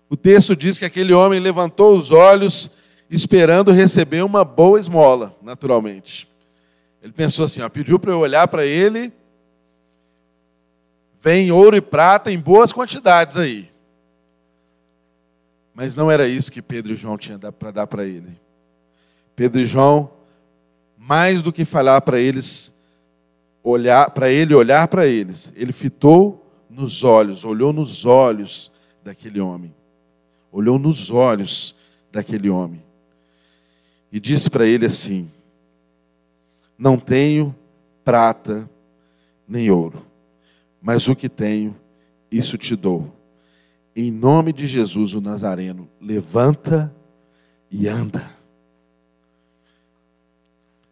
O 0.09 0.17
texto 0.17 0.55
diz 0.55 0.79
que 0.79 0.85
aquele 0.85 1.13
homem 1.13 1.39
levantou 1.39 1.95
os 1.95 2.09
olhos, 2.09 2.71
esperando 3.09 3.71
receber 3.71 4.23
uma 4.23 4.43
boa 4.43 4.79
esmola, 4.79 5.35
naturalmente. 5.41 6.27
Ele 7.01 7.13
pensou 7.13 7.45
assim: 7.45 7.61
ó, 7.61 7.69
pediu 7.69 7.99
para 7.99 8.11
eu 8.11 8.19
olhar 8.19 8.47
para 8.47 8.65
ele, 8.65 9.13
vem 11.21 11.51
ouro 11.51 11.77
e 11.77 11.81
prata 11.81 12.31
em 12.31 12.39
boas 12.39 12.71
quantidades 12.71 13.37
aí. 13.37 13.69
Mas 15.79 15.95
não 15.95 16.11
era 16.11 16.27
isso 16.27 16.51
que 16.51 16.61
Pedro 16.61 16.91
e 16.91 16.95
João 16.97 17.17
tinham 17.17 17.39
para 17.39 17.71
dar 17.71 17.87
para 17.87 18.03
ele. 18.03 18.27
Pedro 19.33 19.61
e 19.61 19.65
João, 19.65 20.11
mais 20.97 21.41
do 21.41 21.53
que 21.53 21.63
falar 21.63 22.01
para 22.01 22.19
eles, 22.19 22.77
olhar 23.63 24.09
para 24.09 24.29
ele 24.29 24.53
olhar 24.53 24.89
para 24.89 25.07
eles, 25.07 25.53
ele 25.55 25.71
fitou 25.71 26.45
nos 26.69 27.05
olhos, 27.05 27.45
olhou 27.45 27.71
nos 27.71 28.05
olhos 28.05 28.69
daquele 29.05 29.39
homem. 29.39 29.73
Olhou 30.51 30.77
nos 30.77 31.09
olhos 31.11 31.73
daquele 32.11 32.49
homem. 32.49 32.83
E 34.11 34.19
disse 34.19 34.49
para 34.49 34.67
ele 34.67 34.85
assim: 34.85 35.31
Não 36.77 36.99
tenho 36.99 37.55
prata 38.03 38.69
nem 39.47 39.71
ouro, 39.71 40.05
mas 40.81 41.07
o 41.07 41.15
que 41.15 41.29
tenho, 41.29 41.73
isso 42.29 42.57
te 42.57 42.75
dou. 42.75 43.17
Em 43.95 44.11
nome 44.11 44.53
de 44.53 44.67
Jesus, 44.67 45.13
o 45.13 45.21
Nazareno, 45.21 45.89
levanta 45.99 46.93
e 47.71 47.87
anda. 47.87 48.29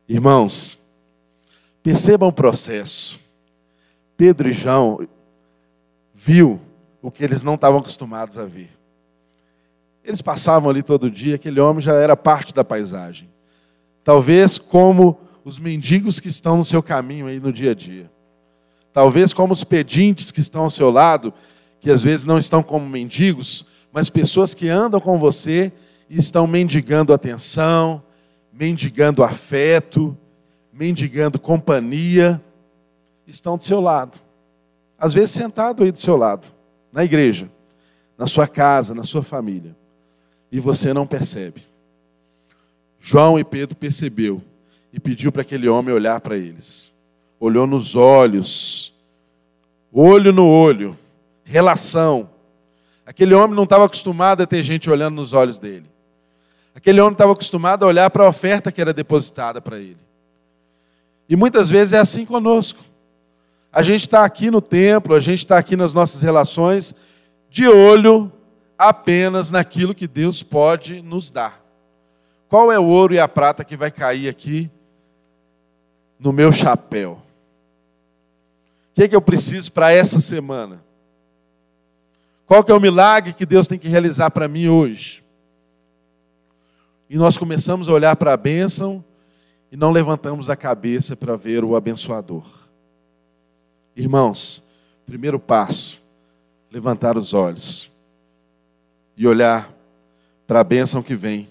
Irmãos, 0.08 0.80
percebam 1.84 2.30
o 2.30 2.34
processo. 2.34 3.20
Pedro 4.16 4.50
e 4.50 4.54
João 4.54 5.08
viu 6.14 6.60
o 7.02 7.12
que 7.12 7.24
eles 7.24 7.44
não 7.44 7.56
estavam 7.56 7.80
acostumados 7.80 8.38
a 8.38 8.46
ver. 8.46 8.70
Eles 10.04 10.22
passavam 10.22 10.70
ali 10.70 10.82
todo 10.82 11.12
dia, 11.12 11.36
aquele 11.36 11.60
homem 11.60 11.82
já 11.82 11.94
era 11.94 12.16
parte 12.16 12.54
da 12.54 12.64
paisagem. 12.64 13.30
Talvez 14.04 14.58
como 14.58 15.20
os 15.44 15.60
mendigos 15.60 16.20
que 16.20 16.30
estão 16.30 16.58
no 16.58 16.64
seu 16.64 16.82
caminho 16.82 17.28
aí 17.28 17.40
no 17.40 17.54
dia 17.54 17.72
a 17.72 17.74
dia. 17.74 18.10
Talvez 18.92 19.34
como 19.34 19.54
os 19.54 19.64
pedintes 19.64 20.32
que 20.32 20.40
estão 20.40 20.64
ao 20.64 20.70
seu 20.70 20.90
lado, 20.90 21.34
que 21.80 21.92
às 21.92 22.04
vezes 22.04 22.26
não 22.26 22.38
estão 22.38 22.64
como 22.64 22.88
mendigos, 22.88 23.66
mas 23.92 24.10
pessoas 24.10 24.54
que 24.54 24.70
andam 24.70 25.00
com 25.00 25.18
você 25.18 25.72
e 26.10 26.18
estão 26.18 26.48
mendigando 26.48 27.14
atenção, 27.14 28.04
mendigando 28.52 29.24
afeto, 29.24 30.18
mendigando 30.72 31.40
companhia, 31.40 32.42
estão 33.26 33.58
do 33.58 33.64
seu 33.64 33.80
lado. 33.80 34.20
Às 34.98 35.14
vezes 35.14 35.32
sentado 35.32 35.84
aí 35.84 35.92
do 35.92 36.00
seu 36.00 36.18
lado, 36.18 36.48
na 36.92 37.04
igreja, 37.04 37.50
na 38.18 38.26
sua 38.28 38.48
casa, 38.48 38.96
na 38.96 39.04
sua 39.04 39.22
família. 39.22 39.76
E 40.52 40.60
você 40.60 40.94
não 40.94 41.06
percebe. 41.06 41.62
João 43.00 43.38
e 43.38 43.44
Pedro 43.44 43.76
percebeu 43.76 44.42
e 44.92 45.00
pediu 45.00 45.32
para 45.32 45.42
aquele 45.42 45.68
homem 45.68 45.94
olhar 45.94 46.20
para 46.20 46.38
eles. 46.38 46.92
Olhou 47.40 47.68
nos 47.68 47.96
olhos, 47.96 48.94
olho 49.92 50.34
no 50.34 50.48
olho, 50.48 50.98
relação. 51.48 52.30
Aquele 53.06 53.34
homem 53.34 53.56
não 53.56 53.64
estava 53.64 53.86
acostumado 53.86 54.44
a 54.44 54.46
ter 54.46 54.62
gente 54.62 54.90
olhando 54.90 55.16
nos 55.16 55.32
olhos 55.32 55.58
dele. 55.58 55.90
Aquele 56.76 57.00
homem 57.00 57.14
estava 57.14 57.32
acostumado 57.32 57.84
a 57.84 57.88
olhar 57.88 58.10
para 58.10 58.26
a 58.26 58.30
oferta 58.30 58.72
que 58.72 58.82
era 58.82 58.94
depositada 58.94 59.62
para 59.62 59.80
ele. 59.80 59.98
E 61.28 61.36
muitas 61.36 61.70
vezes 61.70 61.94
é 61.94 62.00
assim 62.00 62.26
conosco. 62.26 62.80
A 63.72 63.82
gente 63.82 64.02
está 64.02 64.24
aqui 64.24 64.52
no 64.52 64.62
templo, 64.62 65.16
a 65.16 65.20
gente 65.20 65.40
está 65.40 65.58
aqui 65.58 65.76
nas 65.76 65.94
nossas 65.94 66.22
relações, 66.22 66.94
de 67.50 67.68
olho 67.68 68.32
apenas 68.78 69.52
naquilo 69.52 69.96
que 69.96 70.08
Deus 70.08 70.44
pode 70.44 71.02
nos 71.02 71.32
dar. 71.32 71.64
Qual 72.48 72.72
é 72.72 72.80
o 72.80 72.86
ouro 72.86 73.14
e 73.14 73.20
a 73.20 73.28
prata 73.28 73.64
que 73.64 73.76
vai 73.76 73.92
cair 73.92 74.30
aqui 74.30 74.70
no 76.20 76.32
meu 76.32 76.52
chapéu? 76.52 77.22
O 78.92 78.96
que, 78.96 79.04
é 79.04 79.08
que 79.08 79.16
eu 79.16 79.22
preciso 79.22 79.72
para 79.72 79.92
essa 79.92 80.20
semana? 80.20 80.87
Qual 82.48 82.64
que 82.64 82.72
é 82.72 82.74
o 82.74 82.80
milagre 82.80 83.34
que 83.34 83.46
Deus 83.46 83.68
tem 83.68 83.78
que 83.78 83.90
realizar 83.90 84.32
para 84.32 84.48
mim 84.48 84.70
hoje? 84.70 85.22
E 87.10 87.18
nós 87.18 87.38
começamos 87.38 87.90
a 87.90 87.94
olhar 87.94 88.16
para 88.16 88.32
a 88.32 88.38
bênção 88.38 89.04
e 89.70 89.76
não 89.76 89.92
levantamos 89.92 90.50
a 90.50 90.56
cabeça 90.56 91.14
para 91.14 91.36
ver 91.36 91.66
o 91.66 91.76
abençoador. 91.76 92.46
Irmãos, 93.94 94.64
primeiro 95.06 95.38
passo, 95.38 96.02
levantar 96.72 97.18
os 97.18 97.34
olhos 97.34 97.92
e 99.18 99.28
olhar 99.28 99.70
para 100.48 100.62
a 100.62 100.64
bênção 100.64 101.04
que 101.04 101.16
vem 101.16 101.50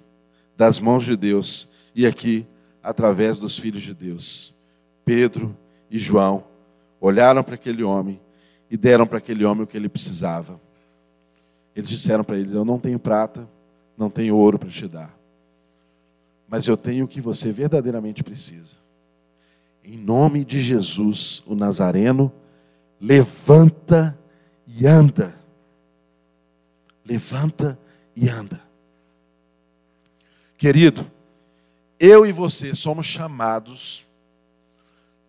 das 0.56 0.80
mãos 0.80 1.04
de 1.04 1.14
Deus 1.14 1.68
e 1.94 2.06
aqui 2.06 2.46
através 2.82 3.36
dos 3.36 3.58
filhos 3.58 3.82
de 3.82 3.92
Deus. 3.92 4.54
Pedro 5.04 5.54
e 5.90 5.98
João 5.98 6.44
olharam 6.98 7.44
para 7.44 7.54
aquele 7.54 7.82
homem 7.82 8.18
e 8.70 8.78
deram 8.78 9.06
para 9.06 9.18
aquele 9.18 9.44
homem 9.44 9.64
o 9.64 9.66
que 9.66 9.76
ele 9.76 9.90
precisava. 9.90 10.64
Eles 11.76 11.90
disseram 11.90 12.24
para 12.24 12.38
ele: 12.38 12.56
Eu 12.56 12.64
não 12.64 12.78
tenho 12.78 12.98
prata, 12.98 13.46
não 13.96 14.08
tenho 14.08 14.34
ouro 14.34 14.58
para 14.58 14.70
te 14.70 14.88
dar, 14.88 15.14
mas 16.48 16.66
eu 16.66 16.76
tenho 16.76 17.04
o 17.04 17.08
que 17.08 17.20
você 17.20 17.52
verdadeiramente 17.52 18.24
precisa. 18.24 18.76
Em 19.84 19.98
nome 19.98 20.44
de 20.44 20.60
Jesus, 20.60 21.42
o 21.46 21.54
Nazareno, 21.54 22.32
levanta 23.00 24.18
e 24.66 24.86
anda. 24.86 25.38
Levanta 27.04 27.78
e 28.16 28.28
anda. 28.28 28.60
Querido, 30.58 31.08
eu 32.00 32.26
e 32.26 32.32
você 32.32 32.74
somos 32.74 33.06
chamados 33.06 34.04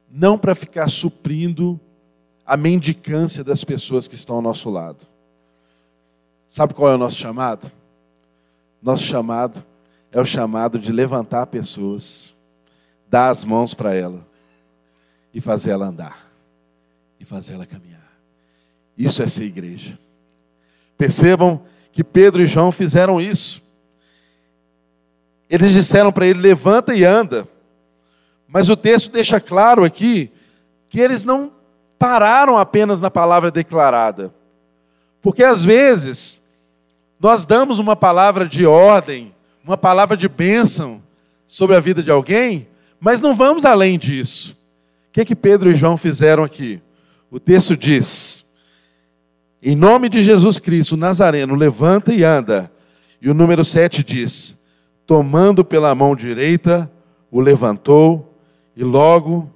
não 0.10 0.40
para 0.40 0.56
ficar 0.56 0.90
suprindo 0.90 1.80
a 2.46 2.56
mendicância 2.56 3.44
das 3.44 3.64
pessoas 3.64 4.08
que 4.08 4.16
estão 4.16 4.38
ao 4.38 4.42
nosso 4.42 4.70
lado. 4.70 5.06
Sabe 6.48 6.74
qual 6.74 6.92
é 6.92 6.96
o 6.96 6.98
nosso 6.98 7.18
chamado? 7.18 7.72
Nosso 8.82 9.04
chamado 9.04 9.64
é 10.12 10.20
o 10.20 10.26
chamado 10.26 10.80
de 10.80 10.92
levantar 10.92 11.48
pessoas, 11.48 12.34
dar 13.10 13.30
as 13.30 13.44
mãos 13.44 13.74
para 13.74 13.94
ela 13.94 14.26
e 15.34 15.42
fazer 15.42 15.72
ela 15.72 15.88
andar 15.88 16.28
e 17.20 17.26
fazer 17.26 17.54
ela 17.54 17.66
caminhar. 17.66 17.98
Isso 18.98 19.22
é 19.22 19.28
ser 19.28 19.44
igreja. 19.44 19.98
Percebam 20.98 21.62
que 21.92 22.04
Pedro 22.04 22.42
e 22.42 22.48
João 22.48 22.72
fizeram 22.72 23.22
isso. 23.22 23.62
Eles 25.50 25.72
disseram 25.72 26.12
para 26.12 26.26
ele: 26.26 26.40
levanta 26.40 26.96
e 26.96 27.04
anda. 27.04 27.48
Mas 28.48 28.70
o 28.70 28.76
texto 28.76 29.12
deixa 29.12 29.40
claro 29.40 29.84
aqui 29.84 30.32
que 30.90 31.00
eles 31.00 31.24
não 31.24 31.52
pararam 32.00 32.58
apenas 32.58 33.02
na 33.02 33.12
palavra 33.12 33.52
declarada. 33.52 34.34
Porque 35.28 35.44
às 35.44 35.62
vezes 35.62 36.42
nós 37.20 37.46
damos 37.46 37.80
uma 37.80 37.98
palavra 37.98 38.48
de 38.48 38.66
ordem, 38.66 39.36
uma 39.62 39.76
palavra 39.76 40.16
de 40.16 40.30
bênção 40.30 41.04
sobre 41.46 41.76
a 41.76 41.82
vida 41.82 42.02
de 42.02 42.10
alguém, 42.10 42.66
mas 42.98 43.20
não 43.20 43.36
vamos 43.36 43.66
além 43.66 44.00
disso. 44.00 44.58
O 45.10 45.12
que, 45.12 45.20
é 45.20 45.26
que 45.26 45.36
Pedro 45.36 45.70
e 45.70 45.76
João 45.76 45.98
fizeram 45.98 46.46
aqui? 46.46 46.82
O 47.30 47.42
texto 47.42 47.76
diz: 47.76 48.46
Em 49.62 49.76
nome 49.76 50.08
de 50.08 50.22
Jesus 50.22 50.60
Cristo, 50.60 50.96
Nazareno, 50.96 51.56
levanta 51.56 52.14
e 52.14 52.24
anda. 52.24 52.72
E 53.22 53.30
o 53.30 53.34
número 53.34 53.66
7 53.66 54.06
diz: 54.06 54.58
Tomando 55.06 55.66
pela 55.66 55.94
mão 55.94 56.16
direita, 56.16 56.90
o 57.30 57.42
levantou 57.42 58.34
e 58.78 58.82
logo 58.82 59.52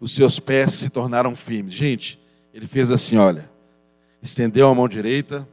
os 0.00 0.16
seus 0.16 0.40
pés 0.40 0.74
se 0.74 0.90
tornaram 0.90 1.36
firmes. 1.36 1.74
Gente, 1.74 2.18
ele 2.52 2.66
fez 2.66 2.90
assim: 2.90 3.18
olha, 3.18 3.51
estendeu 4.22 4.68
a 4.68 4.74
mão 4.74 4.88
direita, 4.88 5.46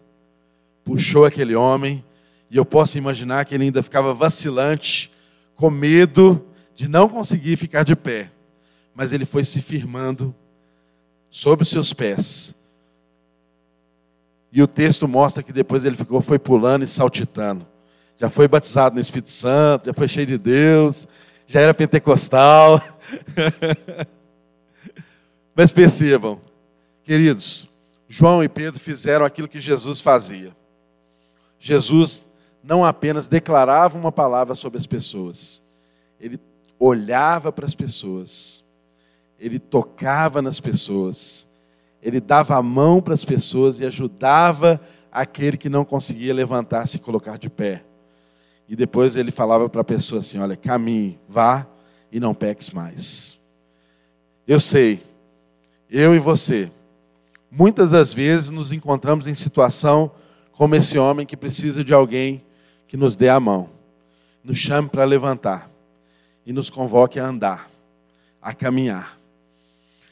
puxou 0.86 1.26
aquele 1.26 1.56
homem, 1.56 2.04
e 2.50 2.58
eu 2.58 2.64
posso 2.64 2.98
imaginar 2.98 3.46
que 3.46 3.56
ele 3.56 3.66
ainda 3.66 3.82
ficava 3.84 4.14
vacilante, 4.14 5.12
com 5.56 5.70
medo 5.70 6.46
de 6.76 6.88
não 6.88 7.10
conseguir 7.10 7.58
ficar 7.58 7.84
de 7.84 7.96
pé. 7.96 8.32
Mas 8.96 9.12
ele 9.12 9.26
foi 9.26 9.44
se 9.44 9.62
firmando 9.62 10.34
sobre 11.30 11.64
os 11.64 11.70
seus 11.70 11.94
pés. 11.94 12.56
E 14.52 14.64
o 14.64 14.68
texto 14.68 15.08
mostra 15.08 15.44
que 15.44 15.54
depois 15.54 15.86
ele 15.86 15.96
ficou, 15.96 16.22
foi 16.22 16.40
pulando 16.40 16.84
e 16.84 16.88
saltitando. 16.88 17.68
Já 18.18 18.30
foi 18.30 18.48
batizado 18.48 18.96
no 18.96 19.02
Espírito 19.02 19.32
Santo, 19.32 19.86
já 19.88 19.94
foi 19.94 20.08
cheio 20.08 20.28
de 20.28 20.38
Deus, 20.38 21.08
já 21.46 21.62
era 21.62 21.74
pentecostal. 21.74 22.82
Mas 25.56 25.72
percebam, 25.72 26.40
queridos, 27.04 27.68
João 28.12 28.44
e 28.44 28.50
Pedro 28.50 28.80
fizeram 28.80 29.24
aquilo 29.24 29.48
que 29.48 29.60
Jesus 29.60 30.02
fazia. 30.02 30.52
Jesus 31.60 32.28
não 32.64 32.84
apenas 32.84 33.28
declarava 33.28 34.00
uma 34.00 34.12
palavra 34.12 34.56
sobre 34.56 34.80
as 34.80 34.88
pessoas, 34.88 35.62
ele 36.20 36.40
olhava 36.80 37.52
para 37.52 37.66
as 37.66 37.76
pessoas, 37.76 38.66
ele 39.40 39.60
tocava 39.60 40.42
nas 40.42 40.60
pessoas, 40.60 41.48
ele 42.02 42.20
dava 42.20 42.56
a 42.56 42.64
mão 42.64 43.00
para 43.00 43.14
as 43.14 43.24
pessoas 43.24 43.80
e 43.80 43.86
ajudava 43.86 44.82
aquele 45.12 45.56
que 45.56 45.70
não 45.70 45.86
conseguia 45.86 46.34
levantar-se 46.34 46.98
e 46.98 47.00
colocar 47.00 47.38
de 47.38 47.50
pé. 47.50 47.84
E 48.68 48.76
depois 48.76 49.16
ele 49.16 49.32
falava 49.32 49.70
para 49.70 49.82
a 49.82 49.86
pessoa 49.86 50.20
assim: 50.20 50.40
Olha, 50.40 50.56
caminhe, 50.56 51.20
vá 51.28 51.68
e 52.12 52.20
não 52.20 52.34
peques 52.34 52.72
mais. 52.72 53.38
Eu 54.48 54.60
sei, 54.60 55.04
eu 55.90 56.16
e 56.16 56.20
você, 56.20 56.72
muitas 57.52 57.92
das 57.92 58.14
vezes 58.14 58.50
nos 58.50 58.72
encontramos 58.72 59.28
em 59.28 59.34
situação 59.34 60.12
como 60.52 60.76
esse 60.76 60.98
homem 60.98 61.26
que 61.26 61.38
precisa 61.38 61.84
de 61.84 61.94
alguém 61.94 62.44
que 62.88 62.98
nos 62.98 63.16
dê 63.16 63.30
a 63.30 63.40
mão, 63.40 63.70
nos 64.44 64.58
chame 64.58 64.90
para 64.90 65.06
levantar 65.06 65.70
e 66.46 66.52
nos 66.52 66.70
convoque 66.70 67.20
a 67.20 67.28
andar, 67.28 67.70
a 68.42 68.54
caminhar. 68.54 69.18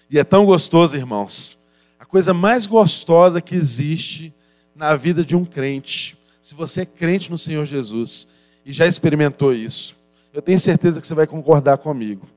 E 0.09 0.17
é 0.17 0.23
tão 0.23 0.45
gostoso, 0.45 0.95
irmãos, 0.95 1.57
a 1.99 2.05
coisa 2.05 2.33
mais 2.33 2.65
gostosa 2.65 3.41
que 3.41 3.55
existe 3.55 4.33
na 4.75 4.95
vida 4.95 5.25
de 5.25 5.35
um 5.35 5.43
crente, 5.43 6.17
se 6.41 6.55
você 6.55 6.81
é 6.81 6.85
crente 6.85 7.29
no 7.29 7.37
Senhor 7.37 7.65
Jesus 7.65 8.27
e 8.65 8.71
já 8.71 8.85
experimentou 8.85 9.53
isso, 9.53 9.97
eu 10.33 10.41
tenho 10.41 10.59
certeza 10.59 11.01
que 11.01 11.07
você 11.07 11.15
vai 11.15 11.27
concordar 11.27 11.77
comigo. 11.77 12.27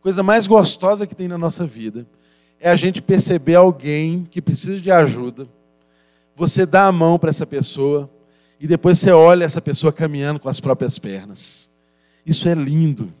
coisa 0.00 0.22
mais 0.22 0.46
gostosa 0.46 1.06
que 1.06 1.14
tem 1.14 1.26
na 1.26 1.38
nossa 1.38 1.66
vida 1.66 2.06
é 2.60 2.70
a 2.70 2.76
gente 2.76 3.00
perceber 3.00 3.54
alguém 3.54 4.26
que 4.30 4.42
precisa 4.42 4.80
de 4.80 4.90
ajuda, 4.90 5.48
você 6.34 6.64
dá 6.64 6.86
a 6.86 6.92
mão 6.92 7.18
para 7.18 7.30
essa 7.30 7.46
pessoa 7.46 8.08
e 8.60 8.66
depois 8.66 8.98
você 8.98 9.10
olha 9.10 9.44
essa 9.44 9.60
pessoa 9.60 9.92
caminhando 9.92 10.40
com 10.40 10.48
as 10.48 10.60
próprias 10.60 10.98
pernas. 10.98 11.68
Isso 12.24 12.48
é 12.48 12.54
lindo. 12.54 13.12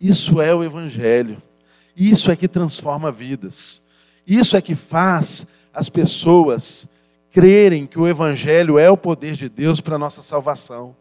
Isso 0.00 0.40
é 0.40 0.54
o 0.54 0.64
Evangelho. 0.64 1.38
Isso 1.96 2.30
é 2.30 2.36
que 2.36 2.48
transforma 2.48 3.10
vidas. 3.10 3.82
Isso 4.26 4.56
é 4.56 4.60
que 4.60 4.74
faz 4.74 5.46
as 5.72 5.88
pessoas 5.88 6.86
crerem 7.30 7.86
que 7.86 7.98
o 7.98 8.06
Evangelho 8.06 8.78
é 8.78 8.90
o 8.90 8.96
poder 8.96 9.34
de 9.34 9.48
Deus 9.48 9.80
para 9.80 9.96
a 9.96 9.98
nossa 9.98 10.22
salvação. 10.22 10.96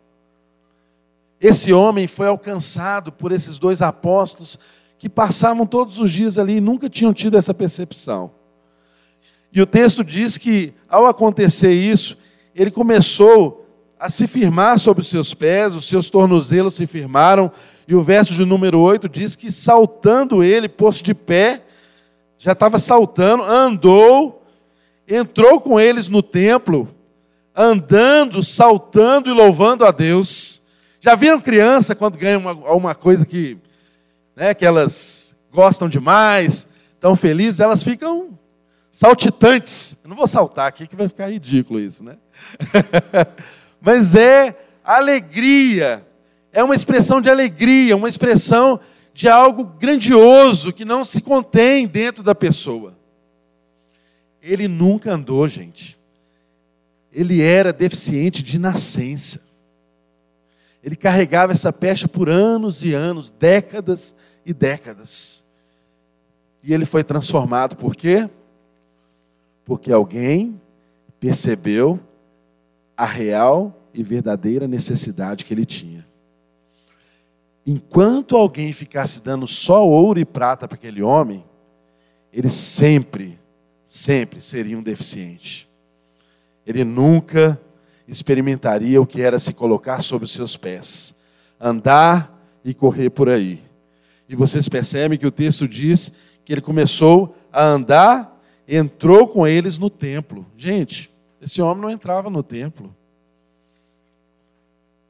Esse 1.39 1.73
homem 1.73 2.07
foi 2.07 2.27
alcançado 2.27 3.11
por 3.11 3.31
esses 3.31 3.59
dois 3.59 3.81
apóstolos 3.81 4.57
que 4.97 5.09
passavam 5.09 5.65
todos 5.65 5.99
os 5.99 6.11
dias 6.11 6.37
ali 6.37 6.57
e 6.57 6.61
nunca 6.61 6.89
tinham 6.89 7.13
tido 7.13 7.37
essa 7.37 7.53
percepção. 7.53 8.31
E 9.51 9.61
o 9.61 9.65
texto 9.65 10.03
diz 10.03 10.37
que, 10.37 10.73
ao 10.89 11.05
acontecer 11.05 11.73
isso, 11.73 12.17
ele 12.55 12.71
começou 12.71 13.63
a 13.99 14.09
se 14.09 14.27
firmar 14.27 14.79
sobre 14.79 15.01
os 15.01 15.09
seus 15.09 15.33
pés, 15.33 15.75
os 15.75 15.85
seus 15.85 16.09
tornozelos 16.09 16.73
se 16.73 16.87
firmaram, 16.87 17.51
e 17.87 17.95
o 17.95 18.01
verso 18.01 18.33
de 18.33 18.45
número 18.45 18.79
8 18.79 19.07
diz 19.07 19.35
que, 19.35 19.51
saltando 19.51 20.43
ele, 20.43 20.67
posto 20.67 21.03
de 21.03 21.13
pé, 21.13 21.63
já 22.37 22.51
estava 22.51 22.79
saltando, 22.79 23.43
andou, 23.43 24.43
entrou 25.07 25.61
com 25.61 25.79
eles 25.79 26.09
no 26.09 26.21
templo, 26.21 26.87
andando, 27.55 28.43
saltando 28.43 29.29
e 29.29 29.33
louvando 29.33 29.85
a 29.85 29.91
Deus. 29.91 30.61
Já 30.99 31.15
viram 31.15 31.39
criança 31.39 31.93
quando 31.95 32.17
ganha 32.17 32.37
uma, 32.37 32.51
uma 32.51 32.95
coisa 32.95 33.25
que, 33.25 33.57
né, 34.35 34.53
que 34.53 34.65
elas 34.65 35.35
gostam 35.51 35.87
demais, 35.87 36.67
tão 36.99 37.15
felizes, 37.15 37.59
elas 37.59 37.83
ficam 37.83 38.37
saltitantes. 38.89 39.97
Eu 40.03 40.09
não 40.09 40.15
vou 40.15 40.27
saltar 40.27 40.67
aqui 40.67 40.87
que 40.87 40.95
vai 40.95 41.07
ficar 41.07 41.31
ridículo 41.31 41.79
isso, 41.79 42.03
né? 42.03 42.17
Mas 43.81 44.15
é 44.15 44.57
alegria, 44.83 46.05
é 46.51 46.63
uma 46.63 46.75
expressão 46.75 47.21
de 47.21 47.29
alegria, 47.29 47.95
uma 47.95 48.09
expressão 48.09 48.79
de 49.13 49.29
algo 49.29 49.63
grandioso 49.63 50.73
que 50.73 50.83
não 50.83 51.05
se 51.05 51.21
contém 51.21 51.87
dentro 51.87 52.23
da 52.23 52.33
pessoa. 52.33 52.97
Ele 54.41 54.67
nunca 54.67 55.13
andou, 55.13 55.47
gente. 55.47 55.97
Ele 57.11 57.41
era 57.41 57.71
deficiente 57.71 58.41
de 58.41 58.57
nascença. 58.57 59.47
Ele 60.83 60.95
carregava 60.95 61.53
essa 61.53 61.71
pecha 61.71 62.07
por 62.07 62.29
anos 62.29 62.83
e 62.83 62.93
anos, 62.93 63.31
décadas 63.31 64.15
e 64.45 64.53
décadas. 64.53 65.43
E 66.63 66.73
ele 66.73 66.85
foi 66.85 67.03
transformado 67.03 67.75
por 67.75 67.95
quê? 67.95 68.29
Porque 69.65 69.91
alguém 69.91 70.59
percebeu 71.19 71.99
a 72.95 73.05
real 73.05 73.75
e 73.93 74.03
verdadeira 74.03 74.67
necessidade 74.67 75.45
que 75.45 75.53
ele 75.53 75.65
tinha. 75.65 76.05
Enquanto 77.65 78.35
alguém 78.35 78.73
ficasse 78.73 79.21
dando 79.21 79.47
só 79.47 79.87
ouro 79.87 80.19
e 80.19 80.25
prata 80.25 80.67
para 80.67 80.75
aquele 80.75 81.01
homem, 81.01 81.43
ele 82.31 82.49
sempre, 82.49 83.39
sempre 83.87 84.41
seria 84.41 84.77
um 84.77 84.83
deficiente. 84.83 85.69
Ele 86.65 86.83
nunca 86.83 87.59
experimentaria 88.07 89.01
o 89.01 89.07
que 89.07 89.21
era 89.21 89.39
se 89.39 89.53
colocar 89.53 90.01
sobre 90.01 90.25
os 90.25 90.33
seus 90.33 90.57
pés, 90.57 91.15
andar 91.59 92.37
e 92.65 92.73
correr 92.73 93.09
por 93.09 93.29
aí. 93.29 93.61
E 94.33 94.35
vocês 94.35 94.67
percebem 94.67 95.15
que 95.15 95.27
o 95.27 95.31
texto 95.31 95.67
diz 95.67 96.11
que 96.43 96.51
ele 96.51 96.59
começou 96.59 97.37
a 97.51 97.63
andar 97.63 98.41
entrou 98.67 99.27
com 99.27 99.45
eles 99.45 99.77
no 99.77 99.91
templo. 99.91 100.43
Gente, 100.57 101.13
esse 101.39 101.61
homem 101.61 101.83
não 101.83 101.89
entrava 101.91 102.31
no 102.31 102.41
templo. 102.41 102.91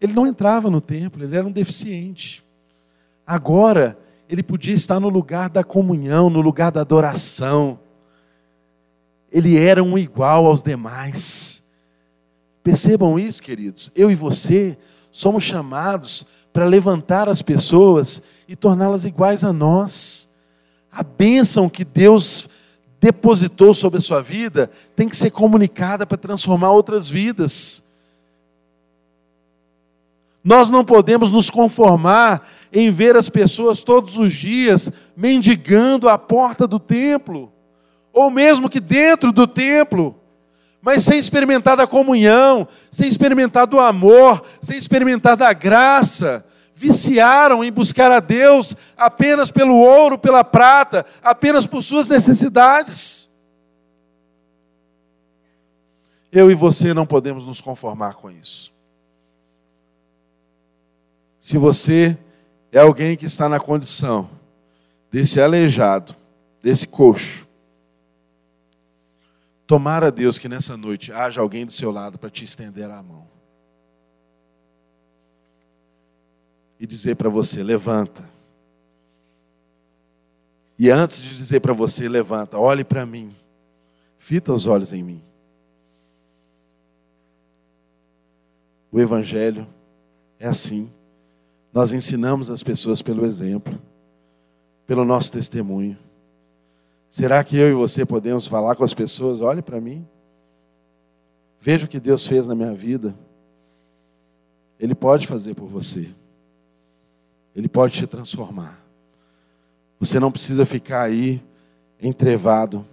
Ele 0.01 0.11
não 0.11 0.27
entrava 0.27 0.69
no 0.69 0.81
templo, 0.81 1.23
ele 1.23 1.37
era 1.37 1.47
um 1.47 1.53
deficiente. 1.53 2.43
Agora, 3.25 3.97
ele 4.27 4.43
podia 4.43 4.73
estar 4.73 4.99
no 4.99 5.07
lugar 5.07 5.49
da 5.49 5.63
comunhão, 5.63 6.29
no 6.29 6.41
lugar 6.41 6.69
da 6.69 6.81
adoração. 6.81 7.79
Ele 9.31 9.57
era 9.57 9.81
um 9.81 9.97
igual 9.97 10.47
aos 10.47 10.61
demais. 10.61 11.65
Percebam 12.61 13.17
isso, 13.17 13.41
queridos. 13.41 13.89
Eu 13.95 14.11
e 14.11 14.15
você 14.15 14.77
somos 15.13 15.45
chamados 15.45 16.25
para 16.51 16.65
levantar 16.65 17.29
as 17.29 17.41
pessoas 17.41 18.21
e 18.47 18.55
torná-las 18.55 19.05
iguais 19.05 19.43
a 19.43 19.53
nós. 19.53 20.29
A 20.91 21.03
bênção 21.03 21.69
que 21.69 21.83
Deus 21.83 22.49
depositou 22.99 23.73
sobre 23.73 23.99
a 23.99 24.01
sua 24.01 24.21
vida 24.21 24.71
tem 24.95 25.09
que 25.09 25.17
ser 25.17 25.31
comunicada 25.31 26.05
para 26.05 26.17
transformar 26.17 26.71
outras 26.71 27.09
vidas. 27.09 27.83
Nós 30.43 30.69
não 30.69 30.83
podemos 30.83 31.31
nos 31.31 31.49
conformar 31.49 32.47
em 32.71 32.91
ver 32.91 33.15
as 33.15 33.29
pessoas 33.29 33.83
todos 33.83 34.17
os 34.17 34.33
dias 34.33 34.91
mendigando 35.15 36.09
à 36.09 36.17
porta 36.17 36.67
do 36.67 36.79
templo, 36.79 37.51
ou 38.11 38.29
mesmo 38.29 38.69
que 38.69 38.79
dentro 38.79 39.31
do 39.31 39.47
templo, 39.47 40.15
mas 40.81 41.03
sem 41.03 41.17
experimentar 41.17 41.77
da 41.77 41.87
comunhão, 41.87 42.67
sem 42.91 43.07
experimentar 43.07 43.65
do 43.65 43.79
amor, 43.79 44.43
sem 44.61 44.77
experimentar 44.77 45.37
da 45.37 45.53
graça, 45.53 46.45
viciaram 46.83 47.63
em 47.63 47.71
buscar 47.71 48.11
a 48.11 48.19
Deus 48.19 48.75
apenas 48.97 49.49
pelo 49.49 49.75
ouro, 49.77 50.17
pela 50.17 50.43
prata, 50.43 51.05
apenas 51.23 51.65
por 51.65 51.81
suas 51.81 52.09
necessidades. 52.09 53.31
Eu 56.29 56.51
e 56.51 56.55
você 56.55 56.93
não 56.93 57.05
podemos 57.05 57.45
nos 57.45 57.61
conformar 57.61 58.15
com 58.15 58.29
isso. 58.29 58.73
Se 61.39 61.57
você 61.57 62.17
é 62.69 62.79
alguém 62.79 63.15
que 63.15 63.25
está 63.25 63.47
na 63.47 63.61
condição 63.61 64.29
desse 65.09 65.39
aleijado, 65.39 66.13
desse 66.61 66.85
coxo, 66.85 67.47
tomara 69.65 70.11
Deus 70.11 70.37
que 70.37 70.49
nessa 70.49 70.75
noite 70.75 71.13
haja 71.13 71.39
alguém 71.39 71.65
do 71.65 71.71
seu 71.71 71.91
lado 71.91 72.17
para 72.17 72.29
te 72.29 72.43
estender 72.43 72.89
a 72.89 73.01
mão. 73.01 73.25
E 76.83 76.85
dizer 76.85 77.15
para 77.15 77.29
você: 77.29 77.63
levanta. 77.63 78.29
E 80.77 80.91
antes 80.91 81.21
de 81.21 81.33
dizer 81.37 81.61
para 81.61 81.71
você: 81.71 82.09
levanta, 82.09 82.59
olhe 82.59 82.83
para 82.83 83.05
mim, 83.05 83.33
fita 84.17 84.51
os 84.51 84.67
olhos 84.67 84.91
em 84.91 85.01
mim. 85.01 85.23
O 88.91 88.99
Evangelho 88.99 89.65
é 90.37 90.45
assim. 90.45 90.91
Nós 91.71 91.93
ensinamos 91.93 92.51
as 92.51 92.61
pessoas 92.61 93.01
pelo 93.01 93.25
exemplo, 93.25 93.79
pelo 94.85 95.05
nosso 95.05 95.31
testemunho. 95.31 95.97
Será 97.09 97.41
que 97.45 97.55
eu 97.55 97.69
e 97.69 97.73
você 97.73 98.05
podemos 98.05 98.45
falar 98.45 98.75
com 98.75 98.83
as 98.83 98.93
pessoas? 98.93 99.39
Olhe 99.39 99.61
para 99.61 99.79
mim. 99.79 100.05
Veja 101.61 101.85
o 101.85 101.89
que 101.89 101.99
Deus 101.99 102.27
fez 102.27 102.45
na 102.45 102.53
minha 102.53 102.73
vida. 102.73 103.15
Ele 104.77 104.93
pode 104.93 105.25
fazer 105.25 105.55
por 105.55 105.67
você. 105.69 106.13
Ele 107.55 107.67
pode 107.67 107.93
te 107.93 108.07
transformar. 108.07 108.83
Você 109.99 110.19
não 110.19 110.31
precisa 110.31 110.65
ficar 110.65 111.03
aí 111.03 111.41
entrevado 112.01 112.85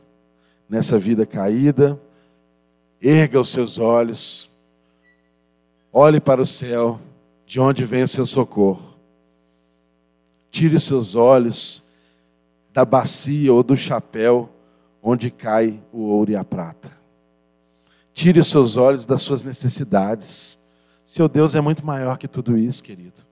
nessa 0.68 0.98
vida 0.98 1.26
caída. 1.26 2.00
Erga 3.00 3.40
os 3.40 3.50
seus 3.50 3.78
olhos. 3.78 4.50
Olhe 5.92 6.20
para 6.20 6.40
o 6.40 6.46
céu, 6.46 7.00
de 7.44 7.58
onde 7.58 7.84
vem 7.84 8.02
o 8.02 8.08
seu 8.08 8.24
socorro. 8.24 8.94
Tire 10.50 10.76
os 10.76 10.84
seus 10.84 11.14
olhos 11.14 11.82
da 12.72 12.84
bacia 12.84 13.52
ou 13.52 13.62
do 13.62 13.76
chapéu 13.76 14.48
onde 15.02 15.30
cai 15.30 15.82
o 15.92 16.02
ouro 16.02 16.30
e 16.30 16.36
a 16.36 16.44
prata. 16.44 16.90
Tire 18.12 18.38
os 18.38 18.48
seus 18.48 18.76
olhos 18.76 19.06
das 19.06 19.22
suas 19.22 19.42
necessidades. 19.42 20.58
Seu 21.04 21.28
Deus 21.28 21.54
é 21.54 21.60
muito 21.60 21.84
maior 21.84 22.18
que 22.18 22.28
tudo 22.28 22.56
isso, 22.56 22.82
querido. 22.82 23.29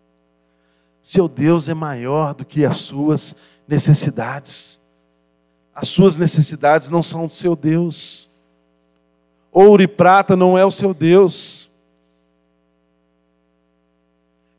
Seu 1.09 1.27
Deus 1.27 1.71
é 1.71 1.75
maior 1.75 2.35
do 2.35 2.45
que 2.45 2.67
as 2.67 2.77
suas 2.77 3.35
necessidades. 3.67 4.79
As 5.75 5.89
suas 5.89 6.19
necessidades 6.19 6.91
não 6.91 7.03
são 7.03 7.27
do 7.27 7.33
seu 7.33 7.57
Deus. 7.57 8.29
Ouro 9.51 9.83
e 9.83 9.89
prata 9.89 10.37
não 10.37 10.59
é 10.59 10.67
o 10.67 10.71
seu 10.71 10.93
Deus. 10.93 11.71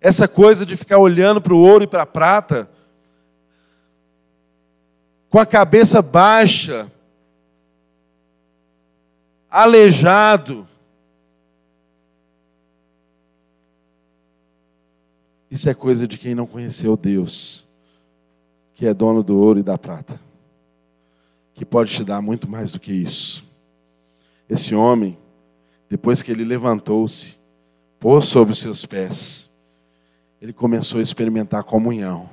Essa 0.02 0.28
coisa 0.28 0.66
de 0.66 0.76
ficar 0.76 0.98
olhando 0.98 1.40
para 1.40 1.54
o 1.54 1.60
ouro 1.60 1.84
e 1.84 1.88
para 1.88 2.02
a 2.02 2.08
prata, 2.08 2.68
com 5.30 5.38
a 5.38 5.46
cabeça 5.46 6.02
baixa, 6.02 6.92
aleijado, 9.52 10.68
Isso 15.50 15.70
é 15.70 15.74
coisa 15.74 16.08
de 16.08 16.18
quem 16.18 16.36
não 16.36 16.46
conheceu 16.46 16.96
Deus, 16.96 17.68
que 18.76 18.86
é 18.86 18.94
dono 18.94 19.24
do 19.24 19.38
ouro 19.38 19.60
e 19.60 19.64
da 19.64 19.78
prata, 19.78 20.20
que 21.54 21.66
pode 21.66 21.92
te 21.92 22.04
dar 22.04 22.22
muito 22.22 22.50
mais 22.50 22.72
do 22.72 22.80
que 22.80 22.92
isso. 22.92 23.44
Esse 24.48 24.76
homem, 24.76 25.18
depois 25.90 26.22
que 26.22 26.32
ele 26.32 26.44
levantou-se, 26.44 27.38
pôs 28.00 28.28
sobre 28.28 28.54
os 28.54 28.60
seus 28.60 28.86
pés, 28.86 29.50
ele 30.42 30.54
começou 30.54 31.00
a 31.00 31.04
experimentar 31.04 31.64
comunhão. 31.64 32.30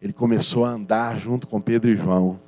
Ele 0.00 0.12
começou 0.12 0.64
a 0.64 0.70
andar 0.70 1.16
junto 1.16 1.46
com 1.46 1.60
Pedro 1.60 1.90
e 1.90 1.96
João. 1.96 2.40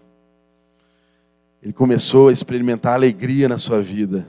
Ele 1.62 1.72
começou 1.72 2.28
a 2.28 2.32
experimentar 2.32 2.94
alegria 2.94 3.48
na 3.48 3.58
sua 3.58 3.80
vida. 3.82 4.28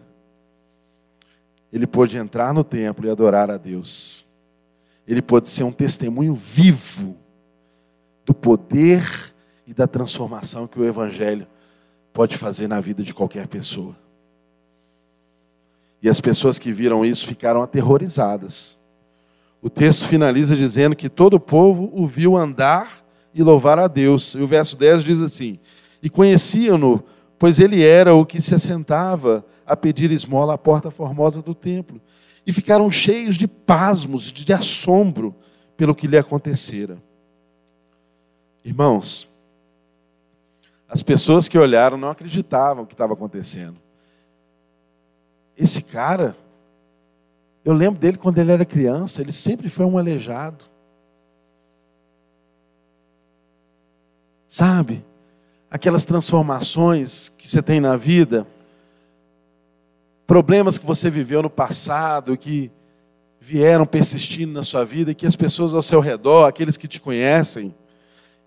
Ele 1.72 1.86
pôde 1.86 2.18
entrar 2.18 2.54
no 2.54 2.64
templo 2.64 3.06
e 3.06 3.10
adorar 3.10 3.52
a 3.52 3.58
Deus. 3.58 4.25
Ele 5.08 5.22
pôde 5.22 5.50
ser 5.50 5.64
um 5.64 5.72
testemunho 5.72 6.34
vivo 6.34 7.16
do 8.26 8.34
poder 8.34 9.34
e 9.68 9.74
da 9.74 9.88
transformação 9.88 10.68
que 10.68 10.80
o 10.80 10.86
Evangelho 10.86 11.48
pode 12.14 12.38
fazer 12.38 12.68
na 12.68 12.80
vida 12.80 13.04
de 13.04 13.14
qualquer 13.14 13.48
pessoa. 13.48 13.96
E 16.02 16.10
as 16.10 16.22
pessoas 16.22 16.58
que 16.58 16.72
viram 16.72 17.06
isso 17.06 17.26
ficaram 17.26 17.62
aterrorizadas. 17.62 18.78
O 19.62 19.70
texto 19.70 20.08
finaliza 20.08 20.56
dizendo 20.56 20.96
que 20.96 21.10
todo 21.10 21.36
o 21.36 21.40
povo 21.40 21.92
o 21.94 22.06
viu 22.06 22.38
andar 22.38 23.04
e 23.34 23.42
louvar 23.42 23.80
a 23.80 23.88
Deus. 23.88 24.36
E 24.36 24.40
o 24.40 24.48
verso 24.48 24.78
10 24.78 25.04
diz 25.04 25.22
assim: 25.22 25.60
E 26.02 26.10
conheciam-no, 26.10 27.04
pois 27.40 27.60
ele 27.60 27.84
era 27.84 28.14
o 28.14 28.26
que 28.26 28.40
se 28.40 28.54
assentava 28.54 29.44
a 29.66 29.76
pedir 29.76 30.12
esmola 30.12 30.54
à 30.54 30.58
porta 30.58 30.92
formosa 30.92 31.42
do 31.42 31.56
templo. 31.56 32.00
E 32.46 32.54
ficaram 32.54 32.90
cheios 32.92 33.38
de 33.38 33.48
pasmos, 33.48 34.32
de 34.32 34.54
assombro 34.54 35.36
pelo 35.76 35.96
que 35.96 36.08
lhe 36.08 36.18
acontecera. 36.18 37.02
Irmãos, 38.64 39.28
as 40.88 41.02
pessoas 41.04 41.48
que 41.48 41.58
olharam 41.58 41.98
não 41.98 42.10
acreditavam 42.10 42.84
o 42.84 42.88
que 42.88 42.94
estava 42.94 43.14
acontecendo. 43.14 43.78
Esse 45.58 45.82
cara, 45.82 46.36
eu 47.64 47.74
lembro 47.74 48.00
dele 48.00 48.18
quando 48.18 48.38
ele 48.38 48.52
era 48.52 48.66
criança, 48.66 49.22
ele 49.22 49.32
sempre 49.32 49.70
foi 49.70 49.86
um 49.86 49.98
aleijado. 49.98 50.66
Sabe? 54.48 55.04
Aquelas 55.70 56.06
transformações 56.06 57.30
que 57.38 57.48
você 57.48 57.62
tem 57.62 57.80
na 57.80 57.98
vida, 57.98 58.48
problemas 60.26 60.78
que 60.78 60.86
você 60.86 61.10
viveu 61.10 61.42
no 61.42 61.50
passado, 61.50 62.38
que 62.38 62.72
vieram 63.40 63.86
persistindo 63.86 64.54
na 64.54 64.64
sua 64.64 64.84
vida 64.84 65.12
e 65.12 65.16
que 65.16 65.28
as 65.28 65.36
pessoas 65.36 65.74
ao 65.74 65.82
seu 65.82 66.00
redor, 66.00 66.46
aqueles 66.48 66.78
que 66.78 66.88
te 66.88 67.00
conhecem, 67.00 67.74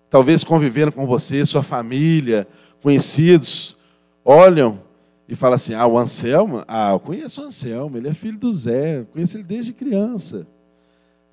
talvez 0.09 0.43
conviveram 0.43 0.91
com 0.91 1.05
você, 1.05 1.45
sua 1.45 1.63
família, 1.63 2.47
conhecidos, 2.81 3.77
olham 4.25 4.81
e 5.27 5.35
falam 5.35 5.55
assim: 5.55 5.73
Ah, 5.73 5.87
o 5.87 5.97
Anselmo? 5.97 6.63
Ah, 6.67 6.91
eu 6.91 6.99
conheço 6.99 7.41
o 7.41 7.45
Anselmo, 7.45 7.97
ele 7.97 8.09
é 8.09 8.13
filho 8.13 8.37
do 8.37 8.51
Zé, 8.51 9.05
conheço 9.11 9.37
ele 9.37 9.43
desde 9.43 9.71
criança. 9.71 10.45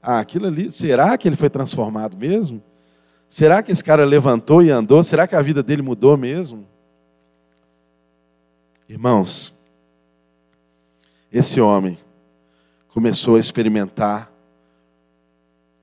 Ah, 0.00 0.20
aquilo 0.20 0.46
ali, 0.46 0.70
será 0.70 1.18
que 1.18 1.26
ele 1.26 1.36
foi 1.36 1.50
transformado 1.50 2.16
mesmo? 2.16 2.62
Será 3.28 3.62
que 3.62 3.72
esse 3.72 3.82
cara 3.82 4.04
levantou 4.04 4.62
e 4.62 4.70
andou? 4.70 5.02
Será 5.02 5.26
que 5.26 5.34
a 5.34 5.42
vida 5.42 5.62
dele 5.62 5.82
mudou 5.82 6.16
mesmo? 6.16 6.64
Irmãos, 8.88 9.55
esse 11.32 11.60
homem 11.60 11.98
começou 12.88 13.36
a 13.36 13.40
experimentar 13.40 14.32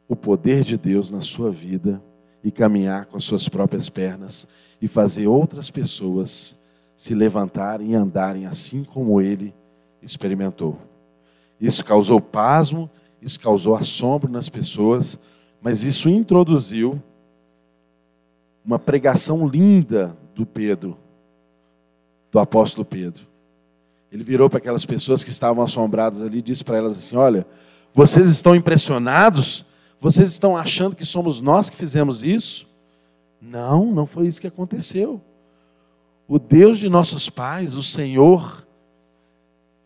o 0.08 0.16
poder 0.16 0.64
de 0.64 0.78
Deus 0.78 1.12
na 1.12 1.22
sua 1.22 1.52
vida 1.52 2.02
e 2.44 2.52
caminhar 2.52 3.06
com 3.06 3.18
as 3.18 3.24
suas 3.24 3.48
próprias 3.48 3.90
pernas 3.90 4.48
e 4.82 4.88
fazer 4.88 5.28
outras 5.28 5.70
pessoas 5.72 6.60
se 6.96 7.14
levantarem 7.14 7.92
e 7.92 7.96
andarem 7.96 8.46
assim 8.46 8.84
como 8.84 9.22
ele 9.22 9.54
experimentou. 10.02 10.78
Isso 11.60 11.84
causou 11.84 12.20
pasmo, 12.20 12.90
isso 13.22 13.40
causou 13.40 13.76
assombro 13.76 14.32
nas 14.32 14.50
pessoas, 14.50 15.18
mas 15.62 15.84
isso 15.84 16.10
introduziu 16.10 17.02
uma 18.66 18.78
pregação 18.78 19.48
linda 19.48 20.16
do 20.36 20.46
Pedro, 20.46 20.98
do 22.32 22.40
apóstolo 22.40 22.86
Pedro. 22.86 23.33
Ele 24.14 24.24
virou 24.24 24.50
para 24.50 24.60
aquelas 24.60 24.86
pessoas 24.86 25.24
que 25.24 25.32
estavam 25.32 25.64
assombradas 25.64 26.22
ali 26.22 26.38
e 26.38 26.42
disse 26.42 26.64
para 26.64 26.78
elas 26.78 26.98
assim: 26.98 27.18
Olha, 27.18 27.46
vocês 27.94 28.30
estão 28.30 28.56
impressionados 28.56 29.66
vocês 30.04 30.32
estão 30.32 30.58
achando 30.58 30.98
que 30.98 31.06
somos 31.06 31.40
nós 31.40 31.70
que 31.70 31.78
fizemos 31.78 32.26
isso? 32.26 32.68
Não, 33.42 33.86
não 33.86 34.06
foi 34.06 34.28
isso 34.28 34.42
que 34.42 34.48
aconteceu. 34.48 35.22
O 36.28 36.38
Deus 36.38 36.78
de 36.78 36.90
nossos 36.90 37.30
pais, 37.30 37.76
o 37.76 37.82
Senhor, 37.82 38.68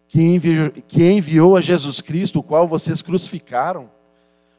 que 0.08 0.20
enviou, 0.20 0.72
que 0.72 1.04
enviou 1.08 1.56
a 1.56 1.62
Jesus 1.62 2.02
Cristo, 2.02 2.40
o 2.40 2.44
qual 2.44 2.66
vocês 2.66 3.00
crucificaram, 3.04 3.92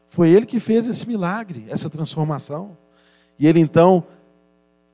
foi 0.07 0.29
Ele 0.29 0.45
que 0.45 0.61
fez 0.61 0.87
esse 0.87 1.05
milagre, 1.05 1.65
essa 1.67 1.89
transformação. 1.89 2.77
E 3.37 3.45
Ele 3.45 3.59
então 3.59 4.05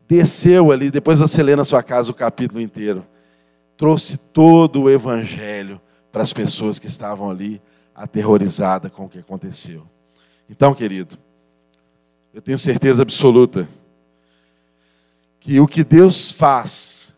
desceu 0.07 0.71
ali, 0.71 0.89
depois 0.89 1.19
você 1.19 1.43
lê 1.43 1.55
na 1.55 1.63
sua 1.63 1.83
casa 1.83 2.09
o 2.09 2.15
capítulo 2.15 2.59
inteiro, 2.59 3.05
trouxe 3.77 4.17
todo 4.17 4.83
o 4.83 4.89
Evangelho 4.89 5.81
para 6.11 6.23
as 6.23 6.33
pessoas 6.33 6.79
que 6.79 6.87
estavam 6.87 7.29
ali 7.29 7.61
aterrorizadas 7.93 8.91
com 8.91 9.05
o 9.05 9.09
que 9.09 9.19
aconteceu. 9.19 9.85
Então, 10.49 10.73
querido, 10.73 11.17
eu 12.33 12.41
tenho 12.41 12.59
certeza 12.59 13.01
absoluta 13.01 13.67
que 15.39 15.59
o 15.59 15.67
que 15.67 15.83
Deus 15.83 16.31
faz 16.31 17.13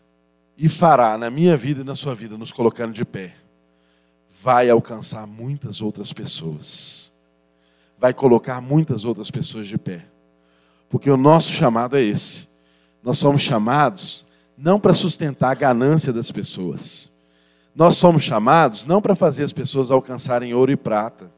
e 0.56 0.68
fará 0.68 1.16
na 1.16 1.30
minha 1.30 1.56
vida 1.56 1.80
e 1.80 1.84
na 1.84 1.94
sua 1.94 2.14
vida, 2.14 2.36
nos 2.36 2.52
colocando 2.52 2.92
de 2.92 3.04
pé, 3.04 3.34
vai 4.42 4.68
alcançar 4.68 5.26
muitas 5.26 5.80
outras 5.80 6.12
pessoas. 6.12 7.12
Vai 7.96 8.14
colocar 8.14 8.60
muitas 8.60 9.04
outras 9.04 9.30
pessoas 9.30 9.66
de 9.66 9.78
pé. 9.78 10.04
Porque 10.88 11.10
o 11.10 11.16
nosso 11.16 11.50
chamado 11.50 11.96
é 11.96 12.02
esse. 12.02 12.48
Nós 13.02 13.18
somos 13.18 13.42
chamados 13.42 14.26
não 14.58 14.80
para 14.80 14.92
sustentar 14.92 15.52
a 15.52 15.54
ganância 15.54 16.12
das 16.12 16.32
pessoas. 16.32 17.12
Nós 17.74 17.96
somos 17.96 18.24
chamados 18.24 18.84
não 18.84 19.00
para 19.00 19.14
fazer 19.14 19.44
as 19.44 19.52
pessoas 19.52 19.90
alcançarem 19.90 20.52
ouro 20.52 20.72
e 20.72 20.76
prata. 20.76 21.30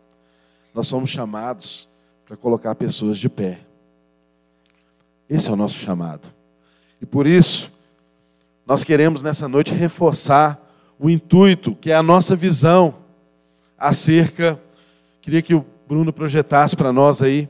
Nós 0.74 0.88
somos 0.88 1.10
chamados 1.10 1.86
para 2.24 2.36
colocar 2.36 2.74
pessoas 2.74 3.18
de 3.18 3.28
pé. 3.28 3.58
Esse 5.28 5.50
é 5.50 5.52
o 5.52 5.56
nosso 5.56 5.74
chamado. 5.74 6.32
E 7.00 7.04
por 7.04 7.26
isso, 7.26 7.70
nós 8.66 8.82
queremos 8.82 9.22
nessa 9.22 9.46
noite 9.46 9.74
reforçar 9.74 10.58
o 10.98 11.10
intuito, 11.10 11.74
que 11.74 11.90
é 11.90 11.94
a 11.94 12.02
nossa 12.02 12.34
visão 12.34 12.94
acerca. 13.76 14.58
Queria 15.20 15.42
que 15.42 15.54
o 15.54 15.64
Bruno 15.86 16.12
projetasse 16.12 16.74
para 16.74 16.92
nós 16.92 17.20
aí 17.20 17.48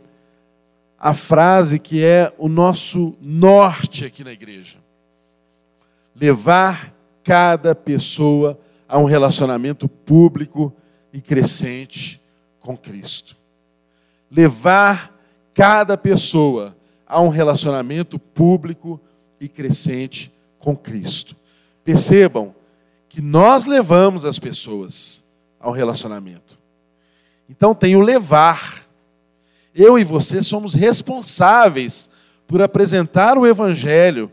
a 0.99 1.15
frase 1.15 1.79
que 1.79 2.05
é 2.05 2.33
o 2.37 2.49
nosso 2.49 3.15
norte 3.21 4.05
aqui 4.05 4.25
na 4.25 4.33
igreja. 4.33 4.79
Levar 6.15 6.95
cada 7.23 7.75
pessoa 7.75 8.59
a 8.89 8.99
um 8.99 9.05
relacionamento 9.05 9.89
público 9.89 10.73
e 11.13 11.21
crescente 11.21 12.21
com 12.59 12.77
Cristo. 12.77 13.37
Levar 14.31 15.17
cada 15.55 15.97
pessoa 15.97 16.77
a 17.07 17.21
um 17.21 17.29
relacionamento 17.29 18.19
público 18.19 19.01
e 19.41 19.49
crescente 19.49 20.33
com 20.59 20.77
Cristo. 20.77 21.37
Percebam 21.85 22.55
que 23.09 23.21
nós 23.21 23.67
levamos 23.67 24.25
as 24.25 24.39
pessoas 24.39 25.25
ao 25.59 25.73
relacionamento. 25.73 26.59
Então 27.49 27.75
tem 27.75 27.97
o 27.97 28.01
levar. 28.01 28.87
Eu 29.75 29.99
e 29.99 30.05
você 30.05 30.43
somos 30.43 30.73
responsáveis 30.73 32.09
por 32.47 32.63
apresentar 32.63 33.37
o 33.37 33.47
Evangelho, 33.47 34.31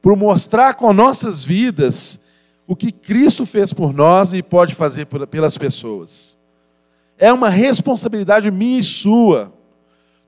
por 0.00 0.16
mostrar 0.16 0.74
com 0.74 0.92
nossas 0.92 1.44
vidas 1.44 2.20
o 2.66 2.74
que 2.74 2.92
Cristo 2.92 3.44
fez 3.44 3.72
por 3.72 3.92
nós 3.92 4.32
e 4.32 4.42
pode 4.42 4.74
fazer 4.74 5.06
pelas 5.06 5.58
pessoas 5.58 6.38
é 7.20 7.30
uma 7.30 7.50
responsabilidade 7.50 8.50
minha 8.50 8.80
e 8.80 8.82
sua. 8.82 9.52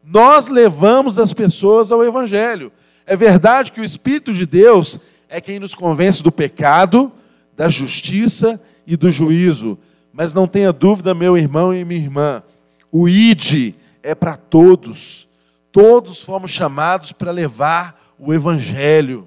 Nós 0.05 0.49
levamos 0.49 1.19
as 1.19 1.33
pessoas 1.33 1.91
ao 1.91 2.05
Evangelho. 2.05 2.71
É 3.07 3.17
verdade 3.17 3.73
que 3.73 3.81
o 3.81 3.85
Espírito 3.85 4.33
de 4.33 4.45
Deus 4.45 5.01
é 5.29 5.41
quem 5.41 5.59
nos 5.59 5.75
convence 5.75 6.23
do 6.23 6.31
pecado, 6.31 7.11
da 7.57 7.69
justiça 7.69 8.61
e 8.87 8.95
do 8.95 9.11
juízo. 9.11 9.79
Mas 10.13 10.35
não 10.35 10.47
tenha 10.47 10.71
dúvida, 10.71 11.15
meu 11.15 11.37
irmão 11.39 11.75
e 11.75 11.83
minha 11.83 12.01
irmã, 12.01 12.43
o 12.91 13.09
ID 13.09 13.75
é 14.03 14.15
para 14.15 14.37
todos. 14.37 15.29
Todos 15.73 16.23
fomos 16.23 16.51
chamados 16.51 17.11
para 17.13 17.31
levar 17.31 17.99
o 18.19 18.35
Evangelho. 18.35 19.27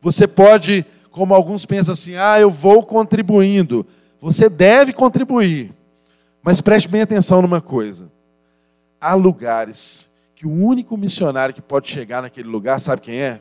Você 0.00 0.26
pode, 0.26 0.84
como 1.10 1.34
alguns 1.34 1.66
pensam 1.66 1.92
assim, 1.92 2.14
ah, 2.16 2.38
eu 2.40 2.50
vou 2.50 2.82
contribuindo. 2.84 3.86
Você 4.20 4.48
deve 4.48 4.92
contribuir. 4.92 5.72
Mas 6.42 6.60
preste 6.60 6.88
bem 6.88 7.02
atenção 7.02 7.42
numa 7.42 7.60
coisa: 7.60 8.10
há 9.00 9.14
lugares 9.14 10.08
que 10.34 10.46
o 10.46 10.52
único 10.52 10.96
missionário 10.96 11.54
que 11.54 11.60
pode 11.60 11.88
chegar 11.88 12.22
naquele 12.22 12.48
lugar, 12.48 12.80
sabe 12.80 13.02
quem 13.02 13.20
é? 13.20 13.40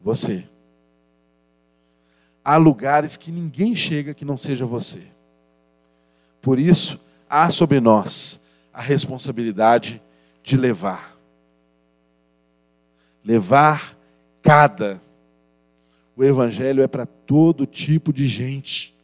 Você. 0.00 0.44
Há 2.44 2.56
lugares 2.56 3.16
que 3.16 3.30
ninguém 3.30 3.76
chega 3.76 4.14
que 4.14 4.24
não 4.24 4.36
seja 4.36 4.66
você. 4.66 5.02
Por 6.40 6.58
isso, 6.58 6.98
há 7.28 7.50
sobre 7.50 7.80
nós 7.80 8.40
a 8.72 8.80
responsabilidade 8.80 10.02
de 10.42 10.56
levar. 10.56 11.16
Levar 13.24 13.96
cada. 14.42 15.00
O 16.20 16.24
Evangelho 16.24 16.82
é 16.82 16.86
para 16.86 17.06
todo 17.06 17.64
tipo 17.64 18.12
de 18.12 18.26
gente. 18.26 18.94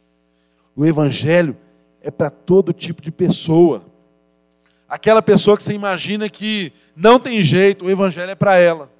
O 0.75 0.85
Evangelho 0.85 1.57
é 1.99 2.11
para 2.11 2.29
todo 2.29 2.71
tipo 2.71 3.01
de 3.01 3.11
pessoa. 3.11 3.83
Aquela 4.87 5.19
pessoa 5.19 5.57
que 5.57 5.63
você 5.63 5.73
imagina 5.73 6.29
que 6.29 6.71
não 6.95 7.19
tem 7.19 7.41
jeito, 7.41 7.85
o 7.85 7.89
Evangelho 7.89 8.29
é 8.29 8.35
para 8.35 8.57
ela. 8.57 8.91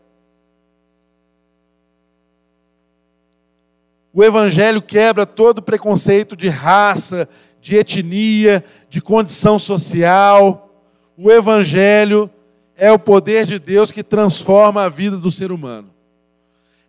O 4.11 4.23
Evangelho 4.23 4.81
quebra 4.81 5.23
todo 5.23 5.61
preconceito 5.61 6.35
de 6.35 6.49
raça, 6.49 7.29
de 7.61 7.75
etnia, 7.75 8.65
de 8.89 8.99
condição 8.99 9.59
social. 9.59 10.83
O 11.15 11.29
Evangelho 11.29 12.31
é 12.75 12.91
o 12.91 12.97
poder 12.97 13.45
de 13.45 13.59
Deus 13.59 13.91
que 13.91 14.01
transforma 14.01 14.85
a 14.85 14.89
vida 14.89 15.17
do 15.17 15.29
ser 15.29 15.51
humano. 15.51 15.95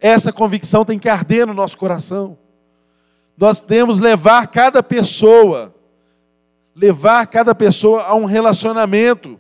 Essa 0.01 0.32
convicção 0.32 0.84
tem 0.84 0.99
que 0.99 1.09
arder 1.09 1.46
no 1.46 1.55
nosso 1.55 1.76
coração. 1.76 2.38
Nós 3.36 3.61
temos 3.61 4.01
levar 4.01 4.46
cada 4.49 4.82
pessoa, 4.82 5.74
levar 6.74 7.26
cada 7.26 7.55
pessoa 7.55 8.03
a 8.05 8.14
um 8.14 8.24
relacionamento. 8.24 9.38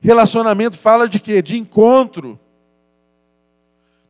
Relacionamento 0.00 0.78
fala 0.78 1.08
de 1.08 1.20
quê? 1.20 1.42
De 1.42 1.56
encontro. 1.56 2.38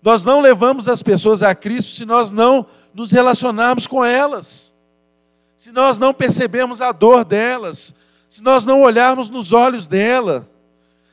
Nós 0.02 0.24
não 0.24 0.40
levamos 0.40 0.88
as 0.88 1.02
pessoas 1.02 1.42
a 1.42 1.54
Cristo 1.54 1.92
se 1.92 2.04
nós 2.04 2.30
não 2.30 2.66
nos 2.94 3.12
relacionarmos 3.12 3.86
com 3.86 4.04
elas, 4.04 4.74
se 5.56 5.70
nós 5.70 5.98
não 5.98 6.14
percebemos 6.14 6.80
a 6.80 6.90
dor 6.90 7.24
delas, 7.24 7.94
se 8.28 8.42
nós 8.42 8.64
não 8.64 8.82
olharmos 8.82 9.28
nos 9.28 9.52
olhos 9.52 9.86
dela, 9.86 10.48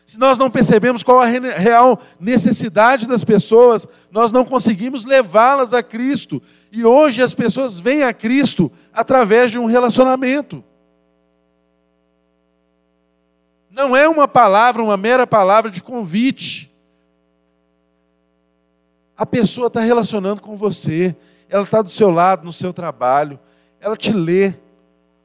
se 0.08 0.18
nós 0.18 0.40
não 0.40 0.50
percebemos 0.50 1.04
qual 1.04 1.22
a 1.22 1.26
real 1.26 2.00
necessidade 2.20 3.06
das 3.06 3.24
pessoas, 3.24 3.88
nós 4.10 4.32
não 4.32 4.44
conseguimos 4.44 5.06
levá-las 5.06 5.72
a 5.72 5.84
Cristo. 5.84 6.42
E 6.72 6.84
hoje 6.84 7.22
as 7.22 7.36
pessoas 7.36 7.80
vêm 7.80 8.02
a 8.02 8.12
Cristo 8.12 8.72
através 8.92 9.52
de 9.52 9.60
um 9.60 9.66
relacionamento. 9.66 10.64
Não 13.70 13.96
é 13.96 14.10
uma 14.10 14.28
palavra, 14.28 14.82
uma 14.82 14.98
mera 14.98 15.28
palavra 15.28 15.70
de 15.70 15.84
convite 15.84 16.76
a 19.18 19.26
pessoa 19.26 19.66
está 19.66 19.80
relacionando 19.80 20.44
com 20.44 20.56
você, 20.56 21.16
ela 21.50 21.64
está 21.64 21.82
do 21.82 21.90
seu 21.90 22.12
lado, 22.12 22.46
no 22.46 22.54
seu 22.54 22.72
trabalho, 22.72 23.40
ela 23.80 23.98
te 23.98 24.14
lê 24.14 24.54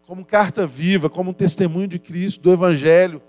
como 0.06 0.24
carta 0.24 0.66
viva, 0.66 1.10
como 1.10 1.30
um 1.30 1.34
testemunho 1.34 1.86
de 1.86 1.98
Cristo, 1.98 2.40
do 2.40 2.52
Evangelho. 2.52 3.20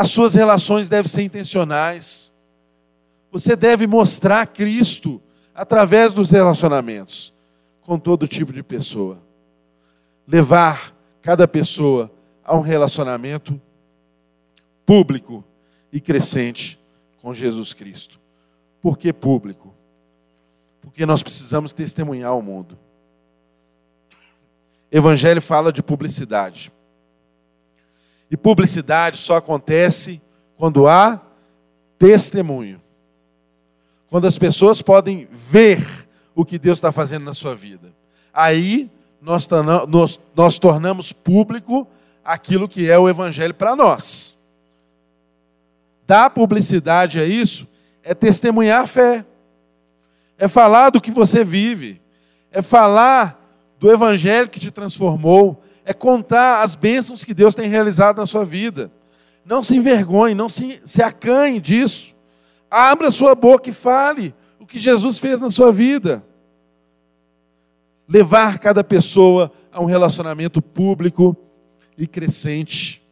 As 0.00 0.10
suas 0.12 0.32
relações 0.32 0.88
devem 0.88 1.10
ser 1.10 1.20
intencionais. 1.20 2.32
Você 3.30 3.54
deve 3.54 3.86
mostrar 3.86 4.46
Cristo 4.46 5.20
através 5.54 6.14
dos 6.14 6.30
relacionamentos 6.30 7.34
com 7.82 7.98
todo 7.98 8.26
tipo 8.26 8.50
de 8.50 8.62
pessoa. 8.62 9.22
Levar 10.26 10.96
cada 11.20 11.46
pessoa 11.46 12.10
a 12.42 12.56
um 12.56 12.62
relacionamento 12.62 13.60
público 14.86 15.44
e 15.92 16.00
crescente 16.00 16.80
com 17.20 17.34
Jesus 17.34 17.74
Cristo. 17.74 18.18
Por 18.80 18.96
que 18.96 19.12
público? 19.12 19.74
Porque 20.80 21.04
nós 21.04 21.22
precisamos 21.22 21.74
testemunhar 21.74 22.30
ao 22.30 22.40
mundo. 22.40 22.78
Evangelho 24.90 25.42
fala 25.42 25.70
de 25.70 25.82
publicidade. 25.82 26.72
E 28.30 28.36
publicidade 28.36 29.18
só 29.18 29.36
acontece 29.36 30.20
quando 30.56 30.86
há 30.86 31.20
testemunho. 31.98 32.80
Quando 34.08 34.26
as 34.26 34.38
pessoas 34.38 34.80
podem 34.82 35.28
ver 35.30 35.84
o 36.34 36.44
que 36.44 36.58
Deus 36.58 36.78
está 36.78 36.92
fazendo 36.92 37.24
na 37.24 37.34
sua 37.34 37.54
vida. 37.54 37.92
Aí 38.32 38.90
nós, 39.20 39.48
nós, 39.88 40.20
nós 40.34 40.58
tornamos 40.58 41.12
público 41.12 41.86
aquilo 42.24 42.68
que 42.68 42.90
é 42.90 42.98
o 42.98 43.08
Evangelho 43.08 43.54
para 43.54 43.74
nós 43.74 44.38
dar 46.10 46.28
publicidade 46.30 47.20
a 47.20 47.24
isso 47.24 47.68
é 48.02 48.12
testemunhar 48.16 48.82
a 48.82 48.86
fé, 48.88 49.24
é 50.36 50.48
falar 50.48 50.90
do 50.90 51.00
que 51.00 51.08
você 51.08 51.44
vive, 51.44 52.02
é 52.50 52.60
falar 52.60 53.40
do 53.78 53.88
evangelho 53.92 54.48
que 54.48 54.58
te 54.58 54.72
transformou, 54.72 55.62
é 55.84 55.92
contar 55.92 56.62
as 56.62 56.74
bênçãos 56.74 57.24
que 57.24 57.34
Deus 57.34 57.54
tem 57.54 57.68
realizado 57.68 58.18
na 58.18 58.26
sua 58.26 58.44
vida. 58.44 58.90
Não 59.44 59.62
se 59.64 59.76
envergonhe, 59.76 60.34
não 60.34 60.48
se, 60.48 60.80
se 60.84 61.02
acanhe 61.02 61.60
disso. 61.60 62.14
Abra 62.70 63.10
sua 63.10 63.34
boca 63.34 63.70
e 63.70 63.72
fale 63.72 64.34
o 64.58 64.66
que 64.66 64.78
Jesus 64.78 65.18
fez 65.18 65.40
na 65.40 65.50
sua 65.50 65.72
vida. 65.72 66.24
Levar 68.08 68.58
cada 68.58 68.84
pessoa 68.84 69.50
a 69.72 69.80
um 69.80 69.86
relacionamento 69.86 70.60
público 70.60 71.36
e 71.96 72.06
crescente 72.06 73.02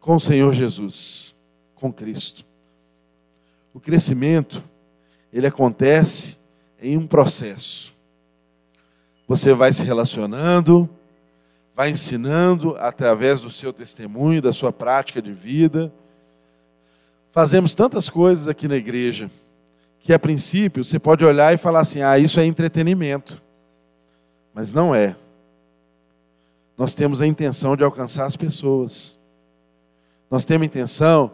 com 0.00 0.16
o 0.16 0.20
Senhor 0.20 0.52
Jesus 0.52 1.34
com 1.74 1.92
Cristo. 1.92 2.44
O 3.74 3.80
crescimento, 3.80 4.64
ele 5.32 5.46
acontece 5.46 6.38
em 6.80 6.96
um 6.96 7.06
processo. 7.06 7.92
Você 9.26 9.52
vai 9.52 9.72
se 9.72 9.82
relacionando, 9.82 10.88
vai 11.74 11.90
ensinando 11.90 12.76
através 12.78 13.40
do 13.40 13.50
seu 13.50 13.72
testemunho, 13.72 14.40
da 14.40 14.52
sua 14.52 14.72
prática 14.72 15.20
de 15.20 15.32
vida. 15.32 15.92
Fazemos 17.30 17.74
tantas 17.74 18.08
coisas 18.08 18.46
aqui 18.46 18.68
na 18.68 18.76
igreja 18.76 19.28
que 19.98 20.12
a 20.12 20.18
princípio 20.18 20.84
você 20.84 20.98
pode 20.98 21.24
olhar 21.24 21.52
e 21.52 21.56
falar 21.56 21.80
assim: 21.80 22.00
"Ah, 22.00 22.16
isso 22.16 22.38
é 22.38 22.46
entretenimento". 22.46 23.42
Mas 24.54 24.72
não 24.72 24.94
é. 24.94 25.16
Nós 26.78 26.94
temos 26.94 27.20
a 27.20 27.26
intenção 27.26 27.76
de 27.76 27.82
alcançar 27.82 28.26
as 28.26 28.36
pessoas. 28.36 29.18
Nós 30.30 30.44
temos 30.44 30.64
a 30.64 30.66
intenção 30.66 31.32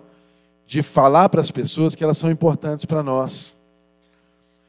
de 0.66 0.82
falar 0.82 1.28
para 1.28 1.40
as 1.40 1.50
pessoas 1.50 1.94
que 1.94 2.04
elas 2.04 2.16
são 2.16 2.30
importantes 2.30 2.86
para 2.86 3.02
nós. 3.02 3.54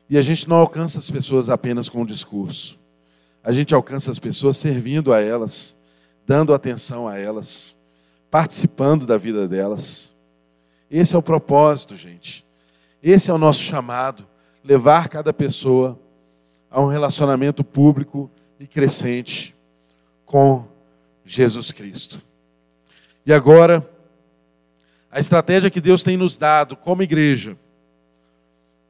E 0.09 0.17
a 0.17 0.21
gente 0.21 0.49
não 0.49 0.57
alcança 0.57 0.99
as 0.99 1.09
pessoas 1.09 1.49
apenas 1.49 1.87
com 1.87 2.01
o 2.01 2.05
discurso. 2.05 2.80
A 3.43 3.51
gente 3.51 3.73
alcança 3.73 4.11
as 4.11 4.19
pessoas 4.19 4.57
servindo 4.57 5.11
a 5.11 5.19
elas, 5.19 5.77
dando 6.27 6.53
atenção 6.53 7.07
a 7.07 7.17
elas, 7.17 7.75
participando 8.29 9.05
da 9.05 9.17
vida 9.17 9.47
delas. 9.47 10.13
Esse 10.89 11.15
é 11.15 11.17
o 11.17 11.23
propósito, 11.23 11.95
gente. 11.95 12.45
Esse 13.01 13.31
é 13.31 13.33
o 13.33 13.39
nosso 13.39 13.61
chamado: 13.61 14.27
levar 14.63 15.09
cada 15.09 15.33
pessoa 15.33 15.99
a 16.69 16.79
um 16.79 16.87
relacionamento 16.87 17.63
público 17.63 18.29
e 18.59 18.67
crescente 18.67 19.55
com 20.23 20.65
Jesus 21.25 21.71
Cristo. 21.71 22.21
E 23.25 23.33
agora, 23.33 23.87
a 25.11 25.19
estratégia 25.19 25.71
que 25.71 25.81
Deus 25.81 26.03
tem 26.03 26.15
nos 26.15 26.37
dado 26.37 26.75
como 26.75 27.01
igreja 27.01 27.57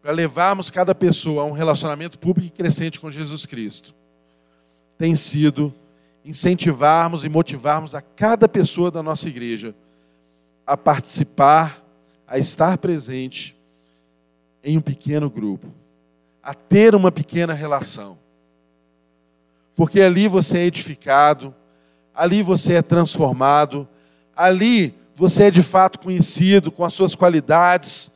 para 0.02 0.12
levarmos 0.12 0.70
cada 0.70 0.94
pessoa 0.94 1.44
a 1.44 1.46
um 1.46 1.52
relacionamento 1.52 2.20
público 2.20 2.48
e 2.48 2.58
crescente 2.58 3.00
com 3.00 3.10
Jesus 3.10 3.46
Cristo 3.46 4.01
tem 5.02 5.16
sido 5.16 5.74
incentivarmos 6.24 7.26
e 7.26 7.30
motivarmos 7.30 7.96
a 7.96 8.04
cada 8.04 8.48
pessoa 8.48 8.92
da 8.92 9.02
nossa 9.02 9.28
igreja 9.28 9.74
a 10.64 10.78
participar, 10.78 11.84
a 12.28 12.38
estar 12.38 12.78
presente 12.78 13.58
em 14.64 14.78
um 14.78 14.82
pequeno 14.82 15.28
grupo, 15.28 15.66
a 16.44 16.54
ter 16.54 16.94
uma 16.94 17.12
pequena 17.12 17.52
relação. 17.52 18.16
Porque 19.76 20.00
ali 20.00 20.28
você 20.28 20.60
é 20.60 20.66
edificado, 20.66 21.52
ali 22.14 22.44
você 22.44 22.74
é 22.74 22.82
transformado, 22.84 23.88
ali 24.36 24.94
você 25.16 25.46
é 25.46 25.50
de 25.50 25.64
fato 25.64 25.98
conhecido 25.98 26.72
com 26.72 26.86
as 26.86 26.94
suas 26.94 27.16
qualidades, 27.16 28.12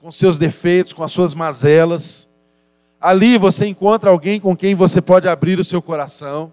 com 0.00 0.10
seus 0.10 0.38
defeitos, 0.38 0.94
com 0.94 1.02
as 1.04 1.12
suas 1.12 1.34
mazelas. 1.34 2.29
Ali 3.00 3.38
você 3.38 3.66
encontra 3.66 4.10
alguém 4.10 4.38
com 4.38 4.54
quem 4.54 4.74
você 4.74 5.00
pode 5.00 5.26
abrir 5.26 5.58
o 5.58 5.64
seu 5.64 5.80
coração. 5.80 6.52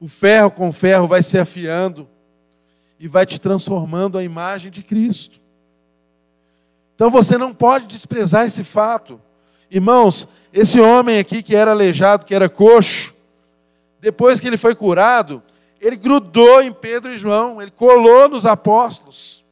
O 0.00 0.08
ferro 0.08 0.50
com 0.50 0.72
ferro 0.72 1.06
vai 1.06 1.22
se 1.22 1.38
afiando 1.38 2.08
e 2.98 3.06
vai 3.06 3.24
te 3.24 3.40
transformando 3.40 4.18
a 4.18 4.24
imagem 4.24 4.70
de 4.70 4.82
Cristo. 4.82 5.40
Então 6.94 7.08
você 7.08 7.38
não 7.38 7.54
pode 7.54 7.86
desprezar 7.86 8.46
esse 8.46 8.64
fato. 8.64 9.20
Irmãos, 9.70 10.26
esse 10.52 10.80
homem 10.80 11.18
aqui 11.18 11.42
que 11.42 11.54
era 11.54 11.70
aleijado, 11.70 12.24
que 12.24 12.34
era 12.34 12.48
coxo, 12.48 13.14
depois 14.00 14.40
que 14.40 14.46
ele 14.46 14.56
foi 14.56 14.74
curado, 14.74 15.42
ele 15.80 15.96
grudou 15.96 16.62
em 16.62 16.72
Pedro 16.72 17.12
e 17.12 17.18
João, 17.18 17.60
ele 17.60 17.70
colou 17.70 18.28
nos 18.28 18.44
apóstolos. 18.44 19.44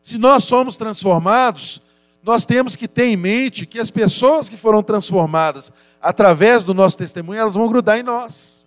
Se 0.00 0.16
nós 0.16 0.44
somos 0.44 0.76
transformados, 0.76 1.80
nós 2.24 2.46
temos 2.46 2.74
que 2.74 2.88
ter 2.88 3.04
em 3.04 3.18
mente 3.18 3.66
que 3.66 3.78
as 3.78 3.90
pessoas 3.90 4.48
que 4.48 4.56
foram 4.56 4.82
transformadas 4.82 5.70
através 6.00 6.64
do 6.64 6.72
nosso 6.72 6.96
testemunho, 6.96 7.38
elas 7.38 7.52
vão 7.52 7.68
grudar 7.68 7.98
em 7.98 8.02
nós. 8.02 8.64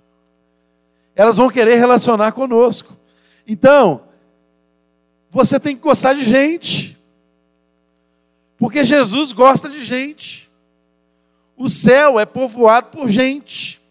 Elas 1.16 1.38
vão 1.38 1.50
querer 1.50 1.78
relacionar 1.78 2.34
conosco. 2.34 2.96
Então, 3.48 4.04
você 5.32 5.60
tem 5.60 5.76
que 5.76 5.82
gostar 5.82 6.14
de 6.14 6.24
gente. 6.24 6.96
Porque 8.60 8.86
Jesus 8.86 9.32
gosta 9.32 9.68
de 9.68 9.84
gente. 9.84 10.48
O 11.56 11.68
céu 11.68 12.20
é 12.20 12.28
povoado 12.28 12.90
por 12.96 13.10
gente. 13.10 13.82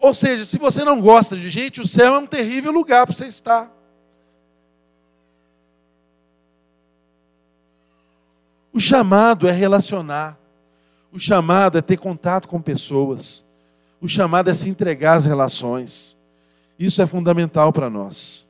Ou 0.00 0.12
seja, 0.12 0.44
se 0.44 0.58
você 0.58 0.82
não 0.84 1.00
gosta 1.00 1.36
de 1.36 1.48
gente, 1.48 1.80
o 1.80 1.86
céu 1.86 2.16
é 2.16 2.18
um 2.18 2.26
terrível 2.26 2.72
lugar 2.72 3.06
para 3.06 3.14
você 3.14 3.26
estar. 3.28 3.73
O 8.74 8.80
chamado 8.80 9.46
é 9.46 9.52
relacionar. 9.52 10.36
O 11.12 11.18
chamado 11.18 11.78
é 11.78 11.80
ter 11.80 11.96
contato 11.96 12.48
com 12.48 12.60
pessoas. 12.60 13.44
O 14.00 14.08
chamado 14.08 14.50
é 14.50 14.54
se 14.54 14.68
entregar 14.68 15.14
às 15.14 15.24
relações. 15.24 16.18
Isso 16.76 17.00
é 17.00 17.06
fundamental 17.06 17.72
para 17.72 17.88
nós. 17.88 18.48